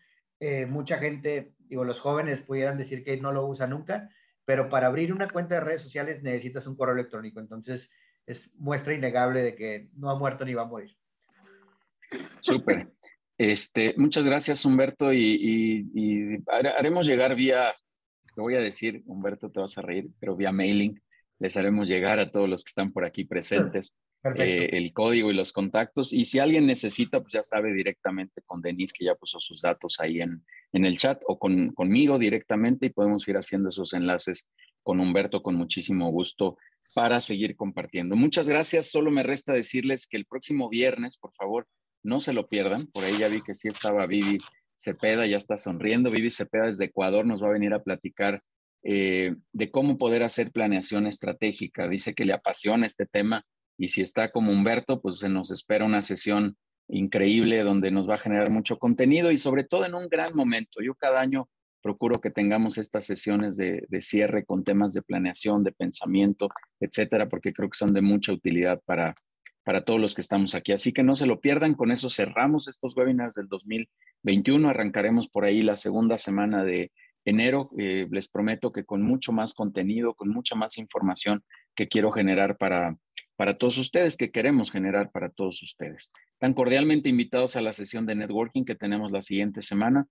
[0.68, 4.08] mucha gente, digo, los jóvenes pudieran decir que no lo usan nunca,
[4.44, 7.40] pero para abrir una cuenta de redes sociales necesitas un correo electrónico.
[7.40, 7.90] Entonces,
[8.26, 10.96] es muestra innegable de que no ha muerto ni va a morir.
[12.40, 12.88] Súper.
[13.38, 17.74] Este, muchas gracias, Humberto, y, haremos llegar vía,
[18.34, 21.00] te voy a decir, Humberto, te vas a reír, pero vía mailing,
[21.38, 23.94] les haremos llegar a todos los que están por aquí presentes
[24.34, 26.12] eh, el código y los contactos.
[26.12, 29.96] Y si alguien necesita, pues ya sabe directamente con Denise, que ya puso sus datos
[30.00, 34.48] ahí en, en el chat, o con, conmigo directamente, y podemos ir haciendo esos enlaces
[34.82, 36.56] con Humberto con muchísimo gusto
[36.94, 38.16] para seguir compartiendo.
[38.16, 38.90] Muchas gracias.
[38.90, 41.66] Solo me resta decirles que el próximo viernes, por favor,
[42.02, 42.86] no se lo pierdan.
[42.86, 44.38] Por ahí ya vi que sí estaba Vivi
[44.76, 46.10] Cepeda, ya está sonriendo.
[46.10, 48.42] Vivi Cepeda desde Ecuador nos va a venir a platicar
[48.88, 51.88] eh, de cómo poder hacer planeación estratégica.
[51.88, 53.42] Dice que le apasiona este tema
[53.76, 56.56] y si está como Humberto, pues se nos espera una sesión
[56.86, 60.80] increíble donde nos va a generar mucho contenido y sobre todo en un gran momento.
[60.84, 61.48] Yo cada año
[61.82, 66.48] procuro que tengamos estas sesiones de, cierre con temas de planeación, de pensamiento,
[66.78, 69.14] etcétera, porque creo que son de mucha utilidad para,
[69.64, 70.70] para todos los que estamos aquí.
[70.70, 75.44] Así que no se lo pierdan, con eso cerramos estos webinars del 2021, arrancaremos por
[75.44, 76.92] ahí la segunda semana de
[77.26, 77.70] enero.
[77.78, 81.44] Eh, les prometo que con mucho más contenido, con mucha más información
[81.74, 82.96] que quiero generar para,
[83.36, 86.10] para todos ustedes, que queremos generar para todos ustedes.
[86.32, 90.06] Están cordialmente invitados a la sesión de networking que tenemos la siguiente semana.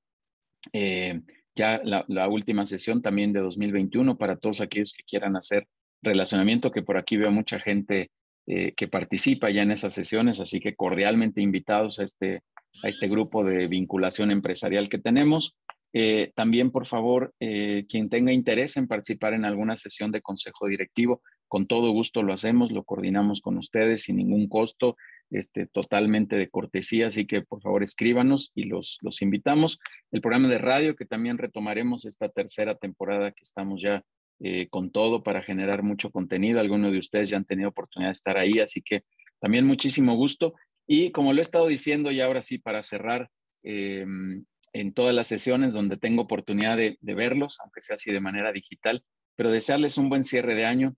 [0.74, 1.22] Eh,
[1.56, 5.68] ya la, última sesión también de 2021 para todos aquellos que quieran hacer
[6.02, 8.12] relacionamiento, que por aquí veo mucha gente
[8.46, 12.42] eh, que participa ya en esas sesiones, así que cordialmente invitados a este,
[12.84, 15.56] a este grupo de vinculación empresarial que tenemos.
[15.98, 20.68] Eh, también, por favor, eh, quien tenga interés en participar en alguna sesión de consejo
[20.68, 24.98] directivo, con todo gusto lo hacemos, lo coordinamos con ustedes sin ningún costo,
[25.30, 29.80] este, totalmente de cortesía, así que por favor escríbanos y los, los invitamos.
[30.12, 34.04] El programa de radio que también retomaremos esta tercera temporada que estamos ya
[34.42, 36.60] eh, con todo para generar mucho contenido.
[36.60, 39.06] Algunos de ustedes ya han tenido oportunidad de estar ahí, así que
[39.40, 40.56] también muchísimo gusto.
[40.86, 43.30] Y como lo he estado diciendo y ahora sí para cerrar,
[43.64, 44.44] em,
[44.76, 49.06] en todas las sesiones donde tengo oportunidad de, verlos, aunque sea así de manera digital,
[49.38, 50.98] pero desearles un buen cierre de año,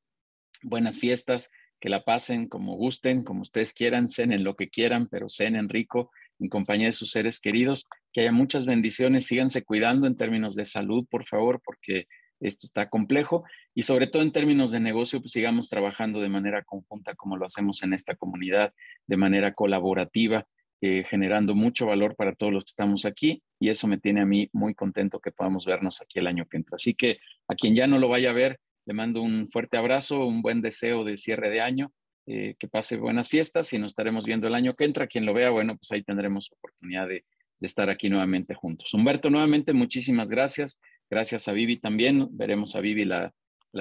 [0.63, 5.29] buenas fiestas, que la pasen como gusten, como ustedes quieran, cenen lo que quieran, pero
[5.29, 6.09] cenen rico
[6.39, 10.65] en compañía de sus seres queridos, que haya muchas bendiciones, síganse cuidando en términos de
[10.65, 12.05] salud, por favor, porque
[12.39, 13.43] esto está complejo
[13.75, 17.45] y sobre todo en términos de negocio, pues sigamos trabajando de manera conjunta como lo
[17.45, 18.73] hacemos en esta comunidad,
[19.05, 20.47] de manera colaborativa,
[20.81, 24.25] eh, generando mucho valor para todos los que estamos aquí y eso me tiene a
[24.25, 26.75] mí muy contento que podamos vernos aquí el año que entra.
[26.75, 30.25] Así que a quien ya no lo vaya a ver, le mando un fuerte abrazo,
[30.25, 31.91] un buen deseo de cierre de año,
[32.29, 35.07] eh, que pase buenas fiestas y nos estaremos viendo el año que entra.
[35.07, 37.23] Quien lo vea, bueno, pues ahí tendremos oportunidad de,
[37.59, 38.93] estar aquí nuevamente juntos.
[38.93, 40.79] Humberto, nuevamente, muchísimas gracias.
[41.09, 42.27] Gracias a Vivi también.
[42.31, 43.33] Veremos a Vivi la,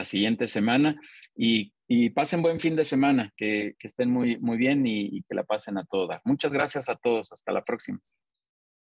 [0.05, 0.99] siguiente semana.
[1.37, 1.73] Y,
[2.11, 5.79] pasen buen fin de semana, que, estén muy, muy bien y, y que la pasen
[5.79, 6.21] a toda.
[6.25, 7.33] Muchas gracias a todos.
[7.33, 8.01] Hasta la próxima.